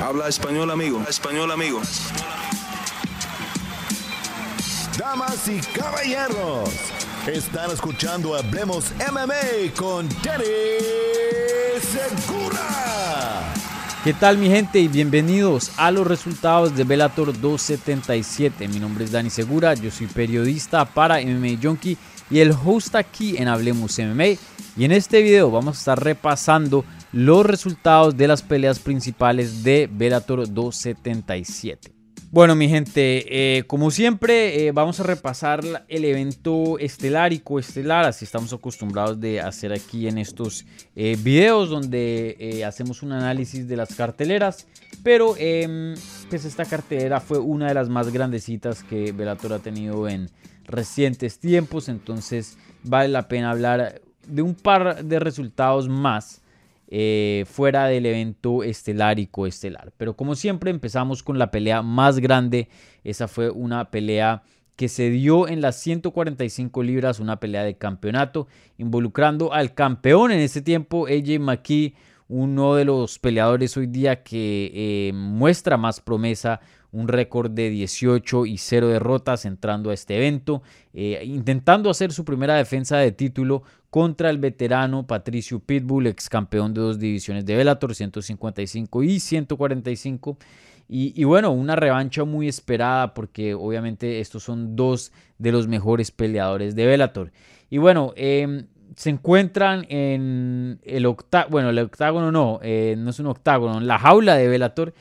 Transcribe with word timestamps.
Habla 0.00 0.28
español, 0.28 0.70
amigo. 0.70 1.02
Español, 1.08 1.50
amigo. 1.50 1.80
Damas 4.96 5.48
y 5.48 5.58
caballeros, 5.76 6.70
están 7.26 7.72
escuchando 7.72 8.36
Hablemos 8.36 8.92
MMA 9.10 9.74
con 9.76 10.08
Danny 10.22 10.44
Segura. 11.80 13.52
¿Qué 14.04 14.14
tal 14.14 14.38
mi 14.38 14.48
gente 14.48 14.78
y 14.78 14.86
bienvenidos 14.86 15.72
a 15.76 15.90
los 15.90 16.06
resultados 16.06 16.76
de 16.76 16.84
Bellator 16.84 17.32
277? 17.38 18.68
Mi 18.68 18.78
nombre 18.78 19.04
es 19.04 19.10
Dani 19.10 19.30
Segura, 19.30 19.74
yo 19.74 19.90
soy 19.90 20.06
periodista 20.06 20.84
para 20.84 21.20
MMA 21.20 21.58
Junkie 21.60 21.98
y 22.30 22.38
el 22.38 22.52
host 22.52 22.94
aquí 22.94 23.36
en 23.36 23.48
Hablemos 23.48 23.98
MMA. 23.98 24.38
Y 24.76 24.84
en 24.84 24.92
este 24.92 25.22
video 25.22 25.50
vamos 25.50 25.76
a 25.76 25.78
estar 25.80 26.02
repasando 26.02 26.84
los 27.12 27.46
resultados 27.46 28.16
de 28.16 28.28
las 28.28 28.42
peleas 28.42 28.78
principales 28.78 29.62
de 29.62 29.88
Bellator 29.90 30.52
277. 30.52 31.98
Bueno, 32.30 32.54
mi 32.54 32.68
gente, 32.68 33.24
eh, 33.56 33.62
como 33.62 33.90
siempre, 33.90 34.66
eh, 34.66 34.72
vamos 34.72 35.00
a 35.00 35.02
repasar 35.02 35.62
el 35.88 36.04
evento 36.04 36.78
estelar 36.78 37.32
y 37.32 37.38
coestelar, 37.38 38.04
así 38.04 38.26
estamos 38.26 38.52
acostumbrados 38.52 39.18
de 39.18 39.40
hacer 39.40 39.72
aquí 39.72 40.06
en 40.08 40.18
estos 40.18 40.66
eh, 40.94 41.16
videos 41.18 41.70
donde 41.70 42.62
hacemos 42.66 43.02
un 43.02 43.12
análisis 43.12 43.66
de 43.66 43.76
las 43.76 43.94
carteleras, 43.94 44.66
pero 45.02 45.36
em, 45.38 45.94
pues 46.28 46.44
esta 46.44 46.66
cartelera 46.66 47.18
fue 47.20 47.38
una 47.38 47.68
de 47.68 47.74
las 47.74 47.88
más 47.88 48.12
grandecitas 48.12 48.82
que 48.82 49.12
Bellator 49.12 49.54
ha 49.54 49.58
tenido 49.60 50.06
en 50.06 50.28
recientes 50.66 51.38
tiempos, 51.38 51.88
entonces 51.88 52.58
vale 52.84 53.08
la 53.08 53.26
pena 53.26 53.52
hablar 53.52 54.02
de 54.26 54.42
un 54.42 54.54
par 54.54 55.02
de 55.02 55.18
resultados 55.18 55.88
más 55.88 56.42
eh, 56.90 57.44
fuera 57.46 57.86
del 57.86 58.06
evento 58.06 58.62
estelar 58.62 59.18
y 59.18 59.26
coestelar. 59.26 59.92
Pero 59.96 60.16
como 60.16 60.34
siempre 60.34 60.70
empezamos 60.70 61.22
con 61.22 61.38
la 61.38 61.50
pelea 61.50 61.82
más 61.82 62.18
grande. 62.18 62.68
Esa 63.04 63.28
fue 63.28 63.50
una 63.50 63.90
pelea 63.90 64.42
que 64.74 64.88
se 64.88 65.10
dio 65.10 65.48
en 65.48 65.60
las 65.60 65.76
145 65.80 66.82
libras, 66.82 67.20
una 67.20 67.40
pelea 67.40 67.64
de 67.64 67.76
campeonato, 67.76 68.46
involucrando 68.78 69.52
al 69.52 69.74
campeón 69.74 70.30
en 70.30 70.38
ese 70.38 70.62
tiempo, 70.62 71.08
AJ 71.08 71.40
McKee, 71.40 71.94
uno 72.28 72.74
de 72.74 72.84
los 72.84 73.18
peleadores 73.18 73.76
hoy 73.76 73.86
día 73.86 74.22
que 74.22 74.70
eh, 74.72 75.12
muestra 75.12 75.76
más 75.76 76.00
promesa, 76.00 76.60
un 76.92 77.08
récord 77.08 77.50
de 77.50 77.70
18 77.70 78.46
y 78.46 78.58
0 78.58 78.88
derrotas 78.88 79.44
entrando 79.44 79.90
a 79.90 79.94
este 79.94 80.16
evento, 80.16 80.62
eh, 80.94 81.22
intentando 81.24 81.90
hacer 81.90 82.12
su 82.12 82.24
primera 82.24 82.54
defensa 82.54 82.96
de 82.98 83.12
título 83.12 83.62
contra 83.90 84.30
el 84.30 84.38
veterano 84.38 85.06
Patricio 85.06 85.60
Pitbull, 85.60 86.06
ex 86.06 86.28
campeón 86.28 86.74
de 86.74 86.80
dos 86.80 86.98
divisiones 86.98 87.44
de 87.44 87.56
Bellator, 87.56 87.94
155 87.94 89.02
y 89.02 89.20
145. 89.20 90.38
Y, 90.90 91.22
bueno, 91.24 91.50
una 91.50 91.76
revancha 91.76 92.24
muy 92.24 92.48
esperada 92.48 93.12
porque 93.12 93.52
obviamente 93.52 94.20
estos 94.20 94.42
son 94.42 94.74
dos 94.74 95.12
de 95.36 95.52
los 95.52 95.68
mejores 95.68 96.10
peleadores 96.10 96.74
de 96.74 96.86
Bellator. 96.86 97.30
Y 97.68 97.76
bueno, 97.76 98.14
em, 98.16 98.64
se 98.96 99.10
encuentran 99.10 99.84
en 99.90 100.80
el 100.82 101.04
octágono, 101.04 101.50
bueno, 101.50 101.68
el 101.68 101.78
octágono 101.80 102.32
no, 102.32 102.58
eh, 102.62 102.94
no 102.96 103.10
es 103.10 103.20
un 103.20 103.26
octágono, 103.26 103.76
en 103.76 103.86
la 103.86 103.98
jaula 103.98 104.34
de 104.36 104.48
Bellator 104.48 104.94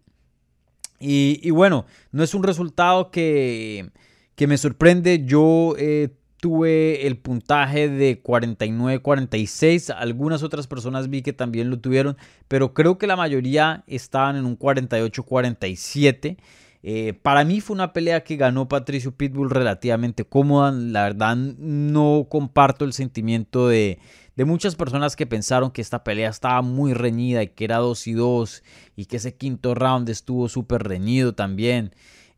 Y, 1.00 1.50
bueno, 1.52 1.86
no 2.12 2.22
es 2.22 2.34
un 2.34 2.44
resultado 2.44 3.12
que, 3.12 3.92
que 4.36 4.46
me 4.46 4.58
sorprende. 4.58 5.24
Yo 5.24 5.74
eh, 5.78 6.10
tuve 6.40 7.08
el 7.08 7.18
puntaje 7.18 7.90
de 7.90 8.22
49-46. 8.24 9.94
Algunas 9.96 10.44
otras 10.44 10.68
personas 10.68 11.10
vi 11.10 11.22
que 11.22 11.34
también 11.34 11.70
lo 11.70 11.80
tuvieron, 11.80 12.18
pero 12.48 12.74
creo 12.74 12.98
que 12.98 13.08
la 13.08 13.16
mayoría 13.16 13.84
estaban 13.88 14.36
en 14.36 14.46
un 14.46 14.58
48-47. 14.58 16.38
Eh, 16.82 17.14
para 17.22 17.44
mí 17.44 17.60
fue 17.60 17.74
una 17.74 17.92
pelea 17.92 18.24
que 18.24 18.38
ganó 18.38 18.70
Patricio 18.70 19.12
Pitbull 19.12 19.50
relativamente 19.50 20.24
cómoda. 20.24 20.72
La 20.72 21.04
verdad 21.04 21.36
no 21.36 22.28
comparto 22.30 22.86
el 22.86 22.94
sentimiento 22.94 23.68
de, 23.68 24.00
de 24.36 24.46
muchas 24.46 24.76
personas 24.76 25.18
que 25.18 25.28
pensaron 25.28 25.72
que 25.72 25.82
esta 25.82 26.04
pelea 26.06 26.30
estaba 26.30 26.62
muy 26.62 26.94
reñida 26.94 27.44
y 27.44 27.48
que 27.48 27.66
era 27.66 27.78
2 27.78 28.08
y 28.08 28.14
2 28.14 28.64
y 28.96 29.06
que 29.06 29.18
ese 29.18 29.36
quinto 29.36 29.76
round 29.76 30.08
estuvo 30.08 30.48
súper 30.48 30.84
reñido 30.84 31.36
también. 31.36 31.92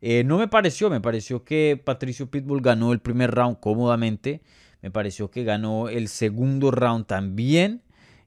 Eh, 0.04 0.24
no 0.24 0.36
me 0.36 0.48
pareció, 0.48 0.90
me 0.90 1.00
pareció 1.00 1.44
que 1.44 1.80
Patricio 1.82 2.28
Pitbull 2.28 2.60
ganó 2.60 2.92
el 2.92 2.98
primer 2.98 3.30
round 3.30 3.60
cómodamente. 3.60 4.42
Me 4.82 4.90
pareció 4.90 5.30
que 5.30 5.44
ganó 5.44 5.88
el 5.88 6.08
segundo 6.08 6.72
round 6.72 7.06
también 7.06 7.82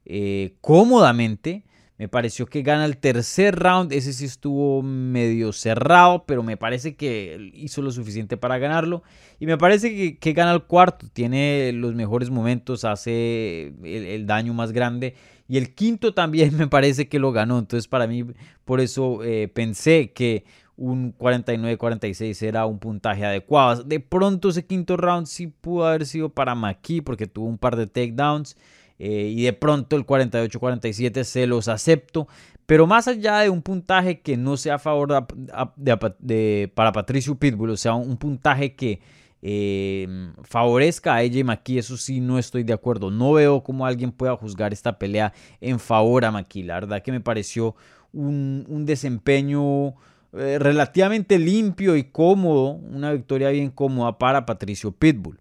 eh, 0.05 0.55
cómodamente. 0.61 1.65
Me 1.97 2.07
pareció 2.07 2.45
que 2.45 2.61
gana 2.61 2.85
el 2.85 2.97
tercer 2.97 3.57
round. 3.57 3.91
Ese 3.91 4.13
sí 4.13 4.23
estuvo 4.23 4.81
medio 4.81 5.51
cerrado, 5.51 6.25
pero 6.25 6.43
me 6.43 6.55
parece 6.55 6.95
que 6.95 7.51
hizo 7.53 7.81
lo 7.81 7.91
suficiente 7.91 8.37
para 8.37 8.57
ganarlo. 8.57 9.03
Y 9.39 9.45
me 9.45 9.57
parece 9.57 10.17
que, 10.17 10.33
gana 10.33 10.53
el 10.53 10.63
cuarto. 10.63 11.07
Tiene 11.11 11.71
los 11.73 11.93
mejores 11.93 12.29
momentos, 12.29 12.85
hace 12.85 13.73
el, 13.83 14.25
daño 14.25 14.53
más 14.53 14.71
grande. 14.71 15.15
Y 15.47 15.57
el 15.57 15.75
quinto 15.75 16.13
también 16.13 16.55
me 16.57 16.67
parece 16.67 17.09
que 17.09 17.19
lo 17.19 17.33
ganó. 17.33 17.59
Entonces 17.59 17.89
para 17.89 18.07
mí, 18.07 18.25
por 18.63 18.79
eso 18.79 19.23
eh, 19.23 19.49
pensé 19.49 20.11
que 20.11 20.45
un 20.77 21.17
49-46 21.17 22.41
era 22.43 22.65
un 22.65 22.79
puntaje 22.79 23.25
adecuado. 23.25 23.83
De 23.83 23.99
pronto 23.99 24.49
ese 24.49 24.65
quinto 24.65 24.97
round 24.97 25.27
sí 25.27 25.47
pudo 25.47 25.87
haber 25.87 26.05
sido 26.05 26.29
para 26.29 26.55
McKee 26.55 27.01
porque 27.01 27.27
tuvo 27.27 27.47
un 27.47 27.57
par 27.57 27.75
de 27.75 27.87
takedowns. 27.87 28.57
Eh, 28.97 29.33
y 29.35 29.43
de 29.43 29.53
pronto 29.53 29.97
el 29.97 30.05
48-47 30.05 31.23
se 31.23 31.47
los 31.47 31.67
acepto. 31.67 32.27
Pero 32.65 32.87
más 32.87 33.07
allá 33.07 33.39
de 33.39 33.49
un 33.49 33.61
puntaje 33.61 34.21
que 34.21 34.37
no 34.37 34.57
sea 34.57 34.75
a 34.75 34.79
favor 34.79 35.27
de, 35.75 36.71
para 36.73 36.91
Patricio 36.91 37.35
Pitbull, 37.35 37.71
o 37.71 37.77
sea, 37.77 37.93
un 37.93 38.17
puntaje 38.17 38.73
que 38.73 39.01
eh, 39.41 40.07
favorezca 40.41 41.13
a 41.13 41.17
AJ 41.17 41.43
McKee, 41.43 41.77
eso 41.77 41.97
sí 41.97 42.19
no 42.19 42.39
estoy 42.39 42.63
de 42.63 42.73
acuerdo. 42.73 43.11
No 43.11 43.33
veo 43.33 43.61
cómo 43.63 43.85
alguien 43.85 44.11
pueda 44.11 44.35
juzgar 44.35 44.73
esta 44.73 44.97
pelea 44.97 45.31
en 45.61 45.79
favor 45.79 46.25
a 46.25 46.31
McKee. 46.31 46.63
La 46.63 46.75
verdad 46.75 47.03
que 47.03 47.11
me 47.11 47.21
pareció 47.21 47.75
un, 48.11 48.65
un 48.67 48.85
desempeño 48.85 49.93
eh, 50.37 50.59
relativamente 50.59 51.39
limpio 51.39 51.95
y 51.95 52.05
cómodo, 52.05 52.71
una 52.71 53.11
victoria 53.11 53.49
bien 53.49 53.69
cómoda 53.69 54.17
para 54.17 54.45
Patricio 54.45 54.91
Pitbull. 54.91 55.39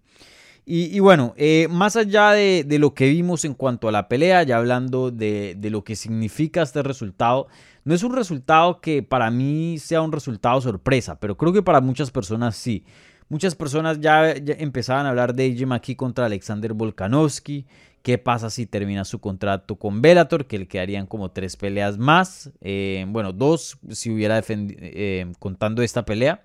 Y, 0.66 0.98
bueno, 1.00 1.34
eh, 1.36 1.68
más 1.70 1.94
allá 1.94 2.30
de, 2.30 2.64
lo 2.78 2.94
que 2.94 3.06
vimos 3.10 3.44
en 3.44 3.52
cuanto 3.52 3.86
a 3.86 3.92
la 3.92 4.08
pelea, 4.08 4.42
ya 4.44 4.56
hablando 4.56 5.10
de, 5.10 5.58
lo 5.70 5.84
que 5.84 5.94
significa 5.94 6.62
este 6.62 6.82
resultado, 6.82 7.48
no 7.84 7.94
es 7.94 8.02
un 8.02 8.16
resultado 8.16 8.80
que 8.80 9.02
para 9.02 9.30
mí 9.30 9.76
sea 9.78 10.00
un 10.00 10.10
resultado 10.10 10.58
sorpresa, 10.62 11.20
pero 11.20 11.36
creo 11.36 11.52
que 11.52 11.62
para 11.62 11.82
muchas 11.82 12.10
personas 12.10 12.56
sí. 12.56 12.84
Muchas 13.28 13.54
personas 13.54 14.00
ya, 14.00 14.30
empezaban 14.30 15.04
a 15.04 15.10
hablar 15.10 15.34
de 15.34 15.52
AJ 15.52 15.66
McKee 15.66 15.96
contra 15.96 16.26
Alexander 16.26 16.72
Volkanovski, 16.72 17.66
¿Qué 18.04 18.18
pasa 18.18 18.50
si 18.50 18.66
termina 18.66 19.06
su 19.06 19.18
contrato 19.18 19.76
con 19.76 20.02
Bellator? 20.02 20.44
Que 20.44 20.58
le 20.58 20.68
quedarían 20.68 21.06
como 21.06 21.30
tres 21.30 21.56
peleas 21.56 21.96
más. 21.96 22.50
Eh, 22.60 23.06
bueno, 23.08 23.32
dos 23.32 23.78
si 23.88 24.10
hubiera 24.10 24.44
eh, 24.46 25.32
contando 25.38 25.80
esta 25.80 26.04
pelea. 26.04 26.44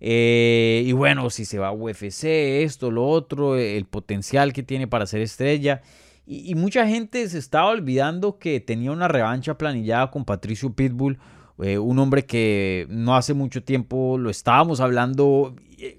Eh, 0.00 0.82
y 0.86 0.92
bueno, 0.92 1.28
si 1.28 1.44
se 1.44 1.58
va 1.58 1.68
a 1.68 1.72
UFC, 1.72 2.24
esto, 2.64 2.90
lo 2.90 3.06
otro, 3.06 3.58
el 3.58 3.84
potencial 3.84 4.54
que 4.54 4.62
tiene 4.62 4.86
para 4.86 5.04
ser 5.04 5.20
estrella. 5.20 5.82
Y, 6.26 6.54
mucha 6.54 6.86
gente 6.86 7.28
se 7.28 7.36
estaba 7.36 7.68
olvidando 7.68 8.38
que 8.38 8.58
tenía 8.58 8.90
una 8.90 9.06
revancha 9.06 9.58
planillada 9.58 10.10
con 10.10 10.24
Patricio 10.24 10.72
Pitbull, 10.72 11.18
un 11.58 11.98
hombre 11.98 12.24
que 12.24 12.86
no 12.88 13.16
hace 13.16 13.34
mucho 13.34 13.62
tiempo 13.62 14.16
lo 14.16 14.30
estábamos 14.30 14.80
hablando 14.80 15.54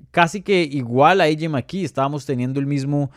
casi 0.09 0.41
que 0.41 0.63
igual 0.63 1.21
a 1.21 1.25
AJ 1.25 1.49
McKee, 1.49 1.83
estábamos 1.83 2.25
teniendo 2.25 2.59
el 2.59 2.65
mismo 2.65 3.11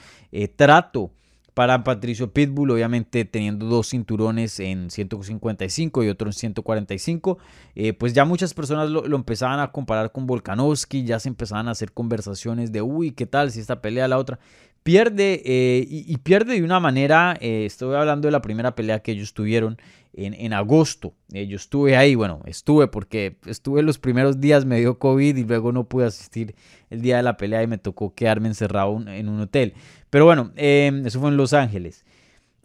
trato 0.56 1.10
para 1.54 1.84
Patricio 1.84 2.32
Pitbull, 2.32 2.72
obviamente 2.72 3.24
teniendo 3.24 3.66
dos 3.66 3.90
cinturones 3.90 4.58
en 4.58 4.90
155 4.90 6.02
y 6.02 6.08
otro 6.08 6.28
en 6.28 6.32
145, 6.32 7.38
eh, 7.76 7.92
pues 7.92 8.12
ya 8.12 8.24
muchas 8.24 8.52
personas 8.54 8.90
lo, 8.90 9.04
empezaban 9.14 9.60
a 9.60 9.70
comparar 9.70 10.10
con 10.10 10.26
Volkanovski, 10.26 11.04
ya 11.04 11.20
se 11.20 11.28
empezaban 11.28 11.68
a 11.68 11.70
hacer 11.70 11.92
conversaciones 11.92 12.72
de, 12.72 12.82
uy, 12.82 13.12
¿qué 13.12 13.26
tal 13.26 13.52
si 13.52 13.60
esta 13.60 13.80
pelea 13.80 14.08
la 14.08 14.18
otra? 14.18 14.40
Pierde 14.84 15.40
eh, 15.46 15.86
y, 15.88 16.14
pierde 16.18 16.52
de 16.52 16.62
una 16.62 16.78
manera, 16.78 17.38
eh, 17.40 17.64
estoy 17.64 17.96
hablando 17.96 18.28
de 18.28 18.32
la 18.32 18.42
primera 18.42 18.74
pelea 18.74 19.00
que 19.00 19.12
ellos 19.12 19.32
tuvieron 19.32 19.78
en, 20.12 20.34
en 20.34 20.52
agosto, 20.52 21.14
yo 21.30 21.56
estuve 21.56 21.96
ahí, 21.96 22.14
bueno, 22.14 22.42
estuve 22.44 22.86
porque 22.86 23.38
estuve 23.46 23.82
los 23.82 23.98
primeros 23.98 24.42
días, 24.42 24.66
me 24.66 24.78
dio 24.78 24.98
COVID 24.98 25.36
y 25.36 25.42
luego 25.44 25.72
no 25.72 25.88
pude 25.88 26.04
asistir 26.04 26.54
el 26.90 27.00
día 27.00 27.16
de 27.16 27.22
la 27.22 27.38
pelea 27.38 27.62
y 27.62 27.66
me 27.66 27.78
tocó 27.78 28.14
quedarme 28.14 28.48
encerrado 28.48 29.02
en 29.08 29.28
un 29.28 29.40
hotel. 29.40 29.72
Pero 30.10 30.26
bueno, 30.26 30.52
em, 30.54 31.06
eso 31.06 31.18
fue 31.18 31.30
en 31.30 31.38
Los 31.38 31.54
Ángeles. 31.54 32.04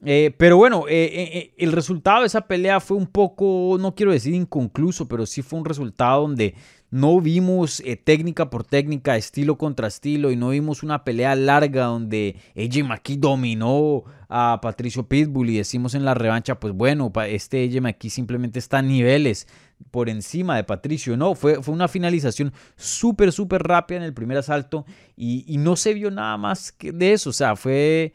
Eh, 0.06 0.36
pero 0.38 0.58
bueno, 0.58 0.86
eh, 0.88 1.54
el 1.58 1.72
resultado 1.72 2.22
de 2.22 2.28
esa 2.28 2.42
pelea 2.42 2.82
fue 2.82 2.98
un 2.98 3.08
poco, 3.08 3.78
no 3.80 3.96
quiero 3.96 4.12
decir 4.12 4.34
inconcluso, 4.34 5.08
pero 5.08 5.26
sí 5.26 5.42
fue 5.42 5.60
un 5.60 5.66
resultado 5.66 6.22
donde 6.22 6.54
no 6.92 7.20
vimos 7.22 7.84
técnica 8.04 8.50
por 8.50 8.64
técnica, 8.64 9.16
estilo 9.16 9.58
contra 9.58 9.88
estilo, 9.88 10.32
y 10.32 10.36
no 10.36 10.50
vimos 10.50 10.84
una 10.84 11.04
pelea 11.04 11.36
larga 11.36 11.86
donde 11.86 12.36
AJ 12.56 12.84
McKee 12.84 13.18
dominó 13.18 14.04
a 14.28 14.60
Patricio 14.62 15.08
Pitbull 15.08 15.50
y 15.50 15.58
decimos 15.58 15.96
en 15.96 16.06
la 16.06 16.14
revancha, 16.14 16.60
pues 16.60 16.74
bueno, 16.74 17.12
este 17.28 17.66
AJ 17.66 17.82
McKee 17.82 18.10
simplemente 18.10 18.60
está 18.60 18.80
a 18.80 18.82
niveles 18.82 19.48
por 19.92 20.10
encima 20.10 20.56
de 20.56 20.64
Patricio. 20.64 21.18
No, 21.18 21.36
fue, 21.36 21.62
fue 21.64 21.74
una 21.74 21.88
finalización 21.88 22.54
súper, 22.76 23.32
súper 23.32 23.64
rápida 23.64 23.98
en 23.98 24.04
el 24.04 24.14
primer 24.14 24.38
asalto 24.38 24.86
y, 25.16 25.58
no 25.58 25.76
se 25.76 25.94
vio 25.94 26.12
nada 26.12 26.38
más 26.38 26.72
que 26.72 26.92
de 26.92 27.14
eso. 27.14 27.32
O 27.32 27.34
sea, 27.34 27.56
fue... 27.56 28.14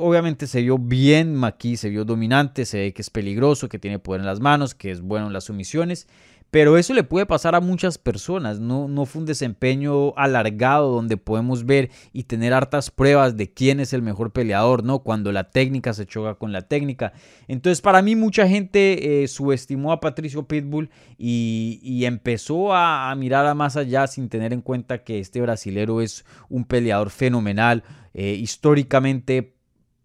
Obviamente 0.00 0.46
se 0.46 0.62
vio 0.62 0.78
bien 0.78 1.34
Maki, 1.34 1.76
se 1.76 1.90
vio 1.90 2.04
dominante, 2.04 2.64
se 2.64 2.78
ve 2.78 2.92
que 2.92 3.02
es 3.02 3.10
peligroso, 3.10 3.68
que 3.68 3.78
tiene 3.78 3.98
poder 3.98 4.20
en 4.20 4.26
las 4.26 4.40
manos, 4.40 4.74
que 4.74 4.90
es 4.90 5.00
bueno 5.00 5.28
en 5.28 5.32
las 5.32 5.44
sumisiones. 5.44 6.08
Pero 6.50 6.76
eso 6.76 6.94
le 6.94 7.04
puede 7.04 7.26
pasar 7.26 7.54
a 7.54 7.60
muchas 7.60 7.96
personas, 7.96 8.58
no, 8.58 8.88
no 8.88 9.06
fue 9.06 9.20
un 9.20 9.26
desempeño 9.26 10.16
alargado 10.16 10.90
donde 10.92 11.16
podemos 11.16 11.64
ver 11.64 11.90
y 12.12 12.24
tener 12.24 12.52
hartas 12.52 12.90
pruebas 12.90 13.36
de 13.36 13.52
quién 13.52 13.78
es 13.78 13.92
el 13.92 14.02
mejor 14.02 14.32
peleador, 14.32 14.82
¿no? 14.82 15.00
Cuando 15.00 15.30
la 15.30 15.50
técnica 15.50 15.92
se 15.92 16.06
choca 16.06 16.34
con 16.34 16.50
la 16.52 16.62
técnica. 16.62 17.12
Entonces 17.46 17.80
para 17.80 18.02
mí 18.02 18.16
mucha 18.16 18.48
gente 18.48 19.22
eh, 19.22 19.28
subestimó 19.28 19.92
a 19.92 20.00
Patricio 20.00 20.48
Pitbull 20.48 20.90
y, 21.18 22.04
empezó 22.04 22.74
a, 22.74 23.14
mirar 23.14 23.46
a 23.46 23.54
más 23.54 23.76
allá 23.76 24.06
sin 24.06 24.28
tener 24.28 24.52
en 24.52 24.62
cuenta 24.62 25.04
que 25.04 25.20
este 25.20 25.40
brasilero 25.40 26.00
es 26.00 26.24
un 26.48 26.64
peleador 26.64 27.10
fenomenal, 27.10 27.84
eh, 28.14 28.32
históricamente 28.32 29.54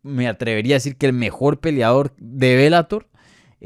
me 0.03 0.27
atrevería 0.27 0.75
a 0.75 0.77
decir 0.77 0.97
que 0.97 1.07
el 1.07 1.13
mejor 1.13 1.59
peleador 1.59 2.13
de 2.17 2.55
Bellator. 2.55 3.07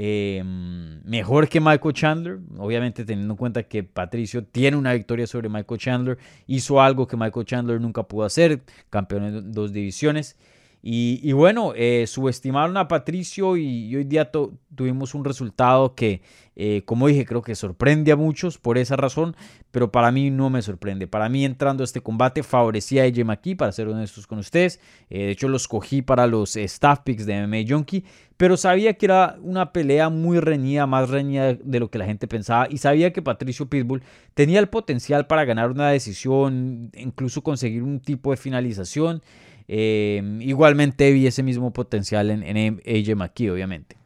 Em, 0.01 1.01
mejor 1.03 1.49
que 1.49 1.59
Michael 1.59 1.93
Chandler, 1.93 2.39
obviamente 2.57 3.03
teniendo 3.03 3.33
en 3.33 3.37
cuenta 3.37 3.63
que 3.63 3.83
Patricio 3.83 4.45
tiene 4.45 4.77
una 4.77 4.93
victoria 4.93 5.27
sobre 5.27 5.49
Michael 5.49 5.77
Chandler, 5.77 6.17
hizo 6.47 6.81
algo 6.81 7.05
que 7.05 7.17
Michael 7.17 7.45
Chandler 7.45 7.81
nunca 7.81 8.03
pudo 8.03 8.23
hacer, 8.23 8.61
campeón 8.89 9.25
en 9.25 9.51
dos 9.51 9.73
divisiones. 9.73 10.37
Y, 10.81 11.33
bueno, 11.33 11.73
eh, 11.75 12.05
subestimaron 12.07 12.77
a 12.77 12.87
Patricio 12.87 13.57
y, 13.57 13.93
hoy 13.93 14.05
día 14.05 14.31
tuvimos 14.31 15.13
un 15.13 15.25
resultado 15.25 15.93
que, 15.93 16.21
eh, 16.55 16.83
como 16.85 17.07
dije, 17.07 17.25
creo 17.25 17.41
que 17.41 17.53
sorprende 17.53 18.13
a 18.13 18.15
muchos 18.15 18.57
por 18.57 18.77
esa 18.77 18.95
razón, 18.95 19.35
pero 19.71 19.91
para 19.91 20.09
mí 20.13 20.31
no 20.31 20.49
me 20.49 20.61
sorprende. 20.61 21.05
Para 21.05 21.27
mí 21.27 21.43
entrando 21.43 21.83
a 21.83 21.85
este 21.85 21.99
combate 21.99 22.43
favorecía 22.43 23.03
a 23.03 23.05
AJ 23.07 23.25
McKee, 23.25 23.55
para 23.55 23.73
ser 23.73 23.89
honestos 23.89 24.25
con 24.25 24.39
ustedes. 24.39 24.79
Eh, 25.09 25.25
de 25.25 25.31
hecho, 25.31 25.49
los 25.49 25.67
cogí 25.67 26.01
para 26.01 26.27
los 26.27 26.55
staff 26.55 27.01
picks 27.03 27.25
de 27.25 27.45
MMA 27.45 27.65
Junkie, 27.67 28.05
pero 28.37 28.55
sabía 28.55 28.93
que 28.93 29.05
era 29.05 29.37
una 29.41 29.73
pelea 29.73 30.07
muy 30.07 30.39
reñida, 30.39 30.87
más 30.87 31.09
reñida 31.09 31.55
de 31.55 31.79
lo 31.81 31.89
que 31.89 31.97
la 31.97 32.05
gente 32.05 32.25
pensaba, 32.25 32.67
y 32.69 32.77
sabía 32.77 33.11
que 33.11 33.21
Patricio 33.21 33.67
Pitbull 33.67 34.01
tenía 34.33 34.61
el 34.61 34.69
potencial 34.69 35.27
para 35.27 35.43
ganar 35.43 35.71
una 35.71 35.89
decisión, 35.89 36.89
incluso 36.93 37.41
conseguir 37.41 37.83
un 37.83 37.99
tipo 37.99 38.31
de 38.31 38.37
finalización. 38.37 39.21
Em, 39.71 40.41
igualmente 40.41 41.11
vi 41.11 41.27
ese 41.27 41.43
mismo 41.43 41.71
potencial 41.71 42.31
en, 42.31 42.41
en 42.41 42.81
AJ 42.87 43.15
McKee, 43.15 43.51
obviamente. 43.51 43.97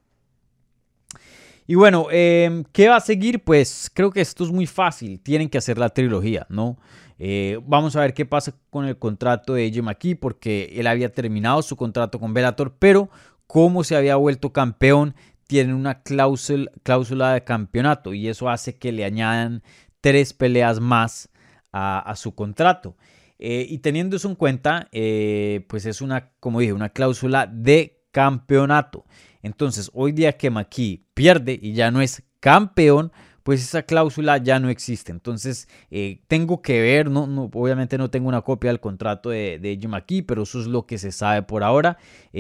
Y 1.66 1.76
bueno, 1.76 2.08
em, 2.12 2.66
¿qué 2.74 2.90
va 2.90 2.98
a 2.98 3.00
seguir? 3.00 3.46
Pues 3.46 3.90
creo 3.94 4.12
que 4.12 4.20
esto 4.20 4.44
es 4.44 4.52
muy 4.52 4.68
fácil. 4.68 5.22
Tienen 5.22 5.48
que 5.48 5.58
hacer 5.58 5.78
la 5.78 5.88
trilogía, 5.88 6.46
¿no? 6.50 6.78
Eh, 7.18 7.62
vamos 7.66 7.96
a 7.96 8.02
ver 8.02 8.14
qué 8.14 8.26
pasa 8.26 8.54
con 8.70 8.84
el 8.84 8.98
contrato 8.98 9.54
de 9.54 9.66
AJ 9.68 9.84
McKee, 9.84 10.16
porque 10.16 10.74
él 10.76 10.86
había 10.86 11.14
terminado 11.14 11.62
su 11.62 11.78
contrato 11.78 12.20
con 12.20 12.34
Bellator, 12.34 12.76
pero 12.78 13.10
como 13.48 13.86
se 13.86 13.96
había 13.96 14.18
vuelto 14.18 14.52
campeón, 14.52 15.16
tiene 15.48 15.74
una 15.74 16.02
cláusula, 16.02 16.70
cláusula 16.84 17.34
de 17.34 17.46
campeonato 17.46 18.14
y 18.14 18.28
eso 18.28 18.50
hace 18.50 18.76
que 18.78 18.92
le 18.92 19.06
añadan 19.06 19.64
tres 20.02 20.34
peleas 20.34 20.82
más 20.82 21.30
a 21.72 22.14
su 22.18 22.36
contrato. 22.36 22.96
Eh, 23.40 23.66
y 23.70 23.80
teniendo 23.80 24.16
eso 24.16 24.30
en 24.30 24.36
cuenta, 24.36 24.88
eh, 24.92 25.66
pues 25.68 25.86
es 25.86 26.02
una, 26.02 26.32
como 26.40 26.60
dije, 26.60 26.74
una 26.74 26.90
cláusula 26.90 27.48
de 27.48 28.04
campeonato. 28.12 29.06
Entonces, 29.42 29.90
hoy 29.94 30.12
día 30.12 30.38
que 30.38 30.50
Maki 30.50 31.06
pierde 31.14 31.60
y 31.62 31.74
ya 31.74 31.92
no 31.92 32.02
es 32.02 32.24
campeón, 32.40 33.12
pues 33.44 33.62
esa 33.62 33.84
cláusula 33.84 34.38
ya 34.38 34.60
no 34.60 34.70
existe. 34.70 35.12
Entonces, 35.12 35.68
eh, 35.92 36.22
tengo 36.28 36.62
que 36.62 36.80
ver, 36.80 37.10
no, 37.10 37.28
no, 37.28 37.50
obviamente 37.54 37.98
no 37.98 38.10
tengo 38.10 38.30
una 38.30 38.42
copia 38.42 38.70
del 38.70 38.80
contrato 38.80 39.30
de, 39.32 39.60
de 39.60 40.24
pero 40.26 40.44
eso 40.44 40.62
es 40.62 40.68
lo 40.68 40.86
que 40.86 40.98
se 40.98 41.12
sabe 41.12 41.42
por 41.42 41.64
ahora. 41.64 41.98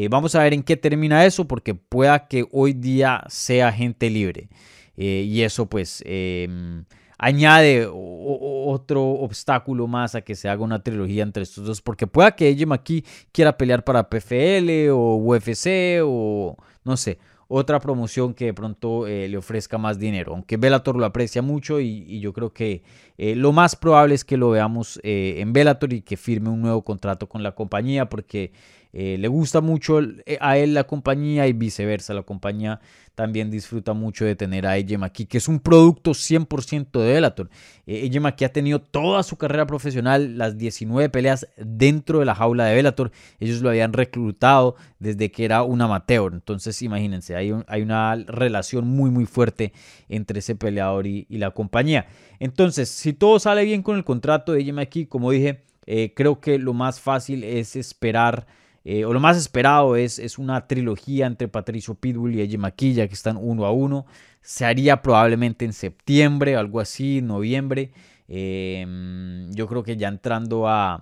vamos 0.10 0.36
a 0.36 0.44
ver 0.44 0.54
en 0.54 0.64
qué 0.64 0.78
termina 0.78 1.26
eso, 1.26 1.46
porque 1.46 1.76
pueda 1.76 2.28
que 2.28 2.46
hoy 2.52 2.74
día 2.74 3.24
sea 3.28 3.74
gente 3.74 4.10
libre. 4.10 4.48
y 4.96 5.42
eso, 5.42 5.66
pues 5.68 6.02
em, 6.06 6.86
añade 7.24 7.88
otro 7.90 9.04
obstáculo 9.04 9.88
más 9.88 10.16
a 10.16 10.22
que 10.22 10.36
se 10.36 10.50
haga 10.50 10.64
una 10.64 10.84
trilogía 10.84 11.24
entre 11.24 11.44
estos 11.44 11.66
dos, 11.66 11.82
porque 11.82 12.06
pueda 12.06 12.36
que 12.36 12.50
AJ 12.50 12.66
McKee 12.68 13.06
quiera 13.32 13.58
pelear 13.58 13.84
para 13.84 14.10
PFL 14.10 14.90
o 14.92 15.16
UFC 15.16 16.02
o 16.04 16.58
no 16.84 16.98
sé, 16.98 17.20
otra 17.48 17.80
promoción 17.80 18.34
que 18.34 18.46
de 18.46 18.54
pronto 18.54 19.08
eh, 19.08 19.28
le 19.30 19.38
ofrezca 19.38 19.78
más 19.78 20.00
dinero, 20.00 20.34
aunque 20.34 20.58
Bellator 20.58 20.98
lo 20.98 21.06
aprecia 21.06 21.42
mucho 21.42 21.80
y, 21.80 22.20
yo 22.20 22.34
creo 22.34 22.52
que 22.52 22.84
eh, 23.18 23.36
lo 23.36 23.52
más 23.52 23.76
probable 23.76 24.16
es 24.16 24.26
que 24.26 24.38
lo 24.38 24.50
veamos 24.50 25.00
eh, 25.04 25.36
en 25.38 25.54
Bellator 25.54 25.94
y 25.94 26.02
que 26.02 26.18
firme 26.18 26.50
un 26.50 26.62
nuevo 26.62 26.84
contrato 26.84 27.30
con 27.30 27.44
la 27.44 27.54
compañía 27.54 28.10
porque 28.10 28.52
le 28.94 29.28
gusta 29.28 29.60
mucho 29.60 30.00
a 30.40 30.58
él 30.58 30.74
la 30.76 30.84
compañía 30.84 31.48
y 31.48 31.54
viceversa, 31.54 32.14
la 32.14 32.22
compañía 32.22 32.80
también 33.16 33.52
disfruta 33.52 33.94
mucho 33.94 34.26
de 34.26 34.36
tener 34.36 34.66
a 34.66 34.72
AJ 34.72 34.98
McKee, 34.98 35.28
que 35.28 35.38
es 35.38 35.48
un 35.48 35.60
producto 35.60 36.12
100% 36.12 37.00
de 37.00 37.14
Bellator. 37.14 37.50
Eh, 37.86 38.10
AJ 38.10 38.22
McKee 38.22 38.46
ha 38.46 38.52
tenido 38.52 38.82
toda 38.82 39.22
su 39.24 39.38
carrera 39.38 39.68
profesional, 39.68 40.38
las 40.38 40.58
19 40.58 41.10
peleas 41.10 41.48
dentro 41.58 42.20
de 42.20 42.26
la 42.26 42.34
jaula 42.34 42.66
de 42.66 42.76
Bellator. 42.76 43.12
Ellos 43.40 43.62
lo 43.62 43.70
habían 43.70 43.94
reclutado 43.94 44.76
desde 45.00 45.32
que 45.32 45.46
era 45.46 45.62
un 45.62 45.82
amateur. 45.82 46.34
Entonces, 46.34 46.82
imagínense, 46.82 47.36
hay, 47.36 47.54
hay 47.68 47.82
una 47.82 48.16
relación 48.16 48.88
muy, 48.88 49.12
muy 49.12 49.26
fuerte 49.26 49.74
entre 50.10 50.40
ese 50.40 50.56
peleador 50.56 51.06
y, 51.06 51.28
la 51.30 51.52
compañía. 51.52 52.08
Entonces, 52.40 52.90
si 52.90 53.12
todo 53.14 53.40
sale 53.40 53.66
bien 53.66 53.84
con 53.84 53.98
el 53.98 54.04
contrato 54.04 54.54
de 54.54 54.62
AJ 54.62 54.74
McKee, 54.74 55.08
como 55.08 55.32
dije, 55.32 55.62
eh, 55.86 56.14
creo 56.16 56.40
que 56.40 56.58
lo 56.58 56.74
más 56.74 57.00
fácil 57.00 57.44
es 57.44 57.76
esperar 57.76 58.48
eh, 58.86 59.06
o 59.06 59.14
lo 59.14 59.20
más 59.20 59.38
esperado 59.38 59.96
es, 59.96 60.20
es 60.20 60.38
una 60.38 60.68
trilogía 60.68 61.26
entre 61.26 61.48
Patricio 61.48 61.96
Pitbull 61.96 62.36
y 62.36 62.42
Eddie 62.42 62.58
Maquilla 62.58 63.08
que 63.08 63.14
están 63.14 63.38
uno 63.40 63.66
a 63.66 63.72
uno. 63.72 64.06
Se 64.42 64.66
haría 64.66 65.02
probablemente 65.02 65.64
en 65.64 65.74
septiembre, 65.74 66.56
algo 66.58 66.82
así, 66.82 67.22
noviembre. 67.22 67.94
Em, 68.28 69.50
yo 69.52 69.68
creo 69.68 69.84
que 69.84 69.96
ya 69.96 70.10
entrando 70.10 70.68
a, 70.68 71.02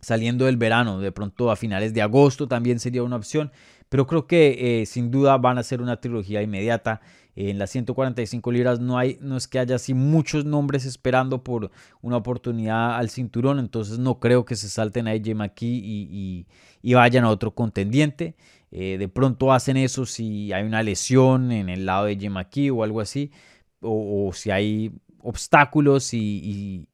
saliendo 0.00 0.44
del 0.44 0.58
verano, 0.58 0.98
de 0.98 1.12
pronto 1.12 1.50
a 1.50 1.56
finales 1.56 1.94
de 1.94 2.02
agosto 2.02 2.48
también 2.48 2.80
sería 2.80 3.02
una 3.02 3.16
opción, 3.16 3.50
pero 3.88 4.06
creo 4.06 4.26
que 4.26 4.82
eh, 4.82 4.86
sin 4.86 5.10
duda 5.10 5.38
van 5.38 5.58
a 5.58 5.62
ser 5.62 5.80
una 5.80 6.00
trilogía 6.00 6.42
inmediata. 6.42 7.00
En 7.34 7.58
las 7.58 7.70
145 7.70 8.52
libras 8.52 8.80
no, 8.80 8.98
hay, 8.98 9.18
no 9.22 9.36
es 9.36 9.48
que 9.48 9.58
haya 9.58 9.76
así 9.76 9.94
muchos 9.94 10.44
nombres 10.44 10.84
esperando 10.84 11.42
por 11.42 11.70
una 12.02 12.18
oportunidad 12.18 12.96
al 12.96 13.08
cinturón, 13.08 13.58
entonces 13.58 13.98
no 13.98 14.20
creo 14.20 14.44
que 14.44 14.54
se 14.54 14.68
salten 14.68 15.08
a 15.08 15.12
AJ 15.12 15.62
y, 15.62 16.46
vayan 16.82 17.24
a 17.24 17.30
otro 17.30 17.54
contendiente. 17.54 18.34
Eh, 18.70 18.96
de 18.98 19.08
pronto 19.08 19.52
hacen 19.52 19.76
eso 19.76 20.06
si 20.06 20.52
hay 20.52 20.64
una 20.64 20.82
lesión 20.82 21.52
en 21.52 21.68
el 21.68 21.86
lado 21.86 22.06
de 22.06 22.30
McKee 22.30 22.70
o 22.70 22.82
algo 22.82 23.00
así, 23.00 23.30
o, 23.80 24.30
si 24.34 24.50
hay 24.50 24.92
obstáculos 25.22 26.12
y, 26.12 26.86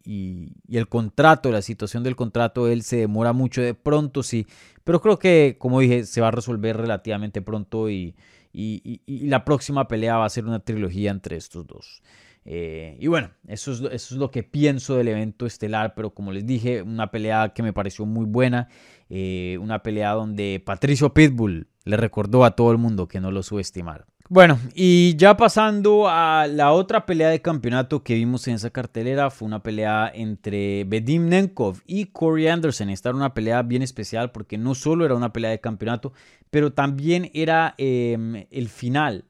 el 0.69 0.89
contrato, 0.89 1.51
la 1.51 1.63
situación 1.63 2.05
del 2.05 2.15
contrato, 2.15 2.69
él 2.69 2.83
se 2.83 2.97
demora 2.97 3.33
mucho 3.33 3.61
de 3.61 3.75
pronto, 3.75 4.23
sí, 4.23 4.47
pero 4.85 5.01
creo 5.01 5.19
que, 5.19 5.57
como 5.59 5.81
dije, 5.81 6.05
se 6.05 6.21
va 6.21 6.29
a 6.29 6.31
resolver 6.31 6.77
relativamente 6.77 7.43
pronto 7.43 7.91
y, 7.91 8.15
y, 8.59 9.29
la 9.29 9.45
próxima 9.45 9.87
pelea 9.87 10.17
va 10.17 10.25
a 10.25 10.31
ser 10.31 10.45
una 10.45 10.61
trilogía 10.61 11.11
entre 11.11 11.37
estos 11.37 11.67
dos. 11.67 12.03
Eh, 12.45 12.97
y 12.99 13.07
bueno, 13.07 13.31
eso 13.47 13.73
es, 13.73 13.81
eso 13.81 13.93
es 13.93 14.13
lo 14.13 14.31
que 14.31 14.43
pienso 14.43 14.97
del 14.97 15.09
evento 15.09 15.47
estelar, 15.47 15.95
pero 15.95 16.11
como 16.11 16.33
les 16.33 16.47
dije, 16.47 16.83
una 16.83 17.11
pelea 17.11 17.53
que 17.55 17.63
me 17.63 17.73
pareció 17.73 18.07
muy 18.07 18.25
buena, 18.25 18.69
eh, 19.11 19.59
una 19.61 19.83
pelea 19.83 20.13
donde 20.13 20.63
Patricio 20.65 21.13
Pitbull 21.15 21.69
le 21.85 21.97
recordó 21.97 22.45
a 22.45 22.53
todo 22.53 22.73
el 22.73 22.79
mundo 22.79 23.07
que 23.07 23.21
no 23.21 23.31
lo 23.31 23.43
subestimara. 23.43 24.07
Bueno, 24.31 24.59
y 24.75 25.17
ya 25.17 25.39
pasando 25.39 26.07
a 26.07 26.47
la 26.47 26.73
otra 26.73 27.07
pelea 27.07 27.31
de 27.31 27.41
campeonato 27.41 28.03
que 28.03 28.15
vimos 28.15 28.47
en 28.47 28.57
esa 28.57 28.69
cartelera, 28.69 29.31
fue 29.31 29.47
una 29.47 29.63
pelea 29.63 30.13
entre 30.15 30.85
Bedim 30.85 31.29
Nenkov 31.31 31.81
y 31.87 32.07
Corey 32.07 32.47
Anderson. 32.47 32.91
Esta 32.91 33.09
era 33.09 33.17
una 33.17 33.33
pelea 33.33 33.63
bien 33.63 33.81
especial 33.81 34.31
porque 34.31 34.59
no 34.59 34.75
solo 34.75 35.07
era 35.07 35.15
una 35.15 35.33
pelea 35.33 35.51
de 35.51 35.61
campeonato, 35.61 36.13
pero 36.51 36.75
también 36.75 37.31
era 37.33 37.75
em, 37.79 38.45
el 38.51 38.69
final, 38.69 39.25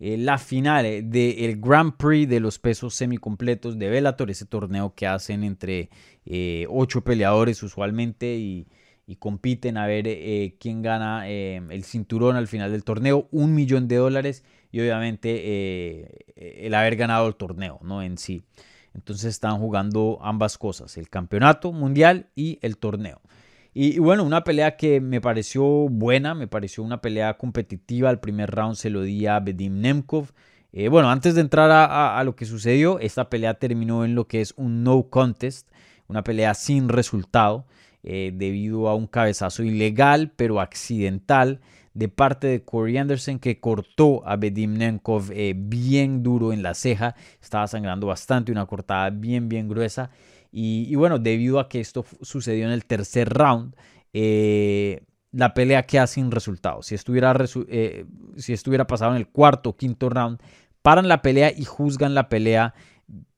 eh, 0.00 0.16
la 0.18 0.38
final 0.38 1.08
del 1.08 1.60
Grand 1.60 1.96
Prix 1.96 2.28
de 2.28 2.40
los 2.40 2.58
pesos 2.58 2.94
semicompletos 2.94 3.78
de 3.78 3.90
Bellator, 3.90 4.28
ese 4.28 4.46
torneo 4.46 4.92
que 4.96 5.06
hacen 5.06 5.44
entre 5.44 5.88
eh, 6.26 6.66
ocho 6.68 7.02
peleadores 7.04 7.62
usualmente 7.62 8.34
y 8.34 8.66
y 9.06 9.16
compiten 9.16 9.76
a 9.76 9.86
ver 9.86 10.06
eh, 10.06 10.56
quién 10.58 10.82
gana 10.82 11.28
eh, 11.28 11.60
el 11.70 11.84
cinturón 11.84 12.36
al 12.36 12.46
final 12.46 12.70
del 12.70 12.84
torneo, 12.84 13.28
un 13.30 13.54
millón 13.54 13.88
de 13.88 13.96
dólares 13.96 14.44
y 14.70 14.80
obviamente 14.80 15.40
eh, 15.44 16.64
el 16.66 16.74
haber 16.74 16.96
ganado 16.96 17.26
el 17.26 17.34
torneo 17.34 17.78
¿no? 17.82 18.02
en 18.02 18.18
sí. 18.18 18.42
Entonces 18.94 19.26
están 19.26 19.58
jugando 19.58 20.18
ambas 20.22 20.58
cosas, 20.58 20.96
el 20.98 21.08
campeonato 21.08 21.72
mundial 21.72 22.28
y 22.34 22.58
el 22.62 22.76
torneo. 22.76 23.20
Y, 23.74 23.98
bueno, 23.98 24.22
una 24.22 24.44
pelea 24.44 24.76
que 24.76 25.00
me 25.00 25.22
pareció 25.22 25.62
buena, 25.64 26.34
me 26.34 26.46
pareció 26.46 26.84
una 26.84 27.00
pelea 27.00 27.38
competitiva. 27.38 28.10
El 28.10 28.18
primer 28.18 28.50
round 28.50 28.76
se 28.76 28.90
lo 28.90 29.00
di 29.00 29.26
a 29.26 29.40
Bedim 29.40 29.80
Nemkov. 29.80 30.32
bueno, 30.90 31.10
antes 31.10 31.34
de 31.34 31.40
entrar 31.40 31.70
a, 31.70 32.22
lo 32.22 32.36
que 32.36 32.44
sucedió, 32.44 32.98
esta 32.98 33.30
pelea 33.30 33.54
terminó 33.54 34.04
en 34.04 34.14
lo 34.14 34.28
que 34.28 34.42
es 34.42 34.52
un 34.58 34.84
no 34.84 35.04
contest, 35.08 35.70
una 36.06 36.22
pelea 36.22 36.52
sin 36.52 36.90
resultado. 36.90 37.64
Eh, 38.04 38.32
debido 38.34 38.88
a 38.88 38.96
un 38.96 39.06
cabezazo 39.06 39.62
ilegal 39.62 40.32
pero 40.34 40.60
accidental 40.60 41.60
de 41.94 42.08
parte 42.08 42.48
de 42.48 42.64
Corey 42.64 42.96
Anderson 42.96 43.38
que 43.38 43.60
cortó 43.60 44.26
a 44.26 44.34
Bedim 44.34 44.74
Nenkov 44.74 45.30
eh, 45.30 45.54
bien 45.56 46.22
duro 46.22 46.52
en 46.52 46.62
la 46.62 46.74
ceja. 46.74 47.14
Estaba 47.40 47.68
sangrando 47.68 48.08
bastante, 48.08 48.50
una 48.50 48.66
cortada 48.66 49.10
bien, 49.10 49.48
bien 49.48 49.68
gruesa. 49.68 50.10
Y, 50.50 50.94
bueno, 50.96 51.18
debido 51.18 51.60
a 51.60 51.68
que 51.68 51.80
esto 51.80 52.04
sucedió 52.20 52.66
en 52.66 52.72
el 52.72 52.84
tercer 52.84 53.30
round, 53.32 53.74
eh, 54.12 55.04
la 55.30 55.54
pelea 55.54 55.84
queda 55.84 56.06
sin 56.06 56.30
resultado. 56.30 56.82
Si 56.82 56.94
estuviera, 56.94 57.34
si 58.36 58.52
estuviera 58.52 58.86
pasado 58.86 59.12
en 59.12 59.16
el 59.16 59.28
cuarto 59.28 59.70
o 59.70 59.76
quinto 59.76 60.10
round, 60.10 60.40
paran 60.82 61.08
la 61.08 61.22
pelea 61.22 61.52
y 61.56 61.64
juzgan 61.64 62.14
la 62.14 62.28
pelea 62.28 62.74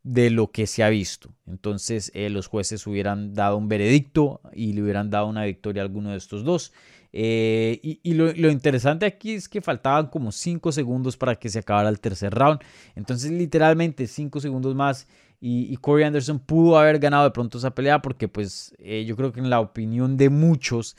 de 0.04 0.28
lo 0.30 0.52
que 0.52 0.66
se 0.66 0.84
ha 0.84 0.90
visto. 0.90 1.30
Entonces 1.46 2.12
eh, 2.14 2.28
los 2.28 2.46
jueces 2.46 2.86
hubieran 2.86 3.34
dado 3.34 3.56
un 3.56 3.68
veredicto 3.68 4.40
y 4.52 4.74
le 4.74 4.82
hubieran 4.82 5.10
dado 5.10 5.26
una 5.26 5.44
victoria 5.44 5.82
a 5.82 5.86
alguno 5.86 6.10
de 6.10 6.18
estos 6.18 6.44
dos. 6.44 6.72
Eh, 7.16 7.78
y, 8.02 8.14
lo, 8.14 8.50
interesante 8.50 9.06
aquí 9.06 9.34
es 9.34 9.48
que 9.48 9.60
faltaban 9.60 10.08
como 10.08 10.32
5 10.32 10.72
segundos 10.72 11.16
para 11.16 11.36
que 11.36 11.48
se 11.48 11.60
acabara 11.60 11.88
el 11.88 12.00
tercer 12.00 12.34
round. 12.34 12.60
Entonces 12.94 13.30
literalmente 13.30 14.06
5 14.06 14.40
segundos 14.40 14.74
más 14.74 15.08
y, 15.40 15.74
Corey 15.78 16.04
Anderson 16.04 16.38
pudo 16.38 16.78
haber 16.78 16.98
ganado 16.98 17.24
de 17.24 17.30
pronto 17.30 17.56
esa 17.58 17.74
pelea 17.74 18.02
porque 18.02 18.28
pues 18.28 18.74
eh, 18.78 19.04
yo 19.06 19.16
creo 19.16 19.32
que 19.32 19.40
en 19.40 19.48
la 19.48 19.60
opinión 19.60 20.16
de 20.16 20.28
muchos 20.28 20.96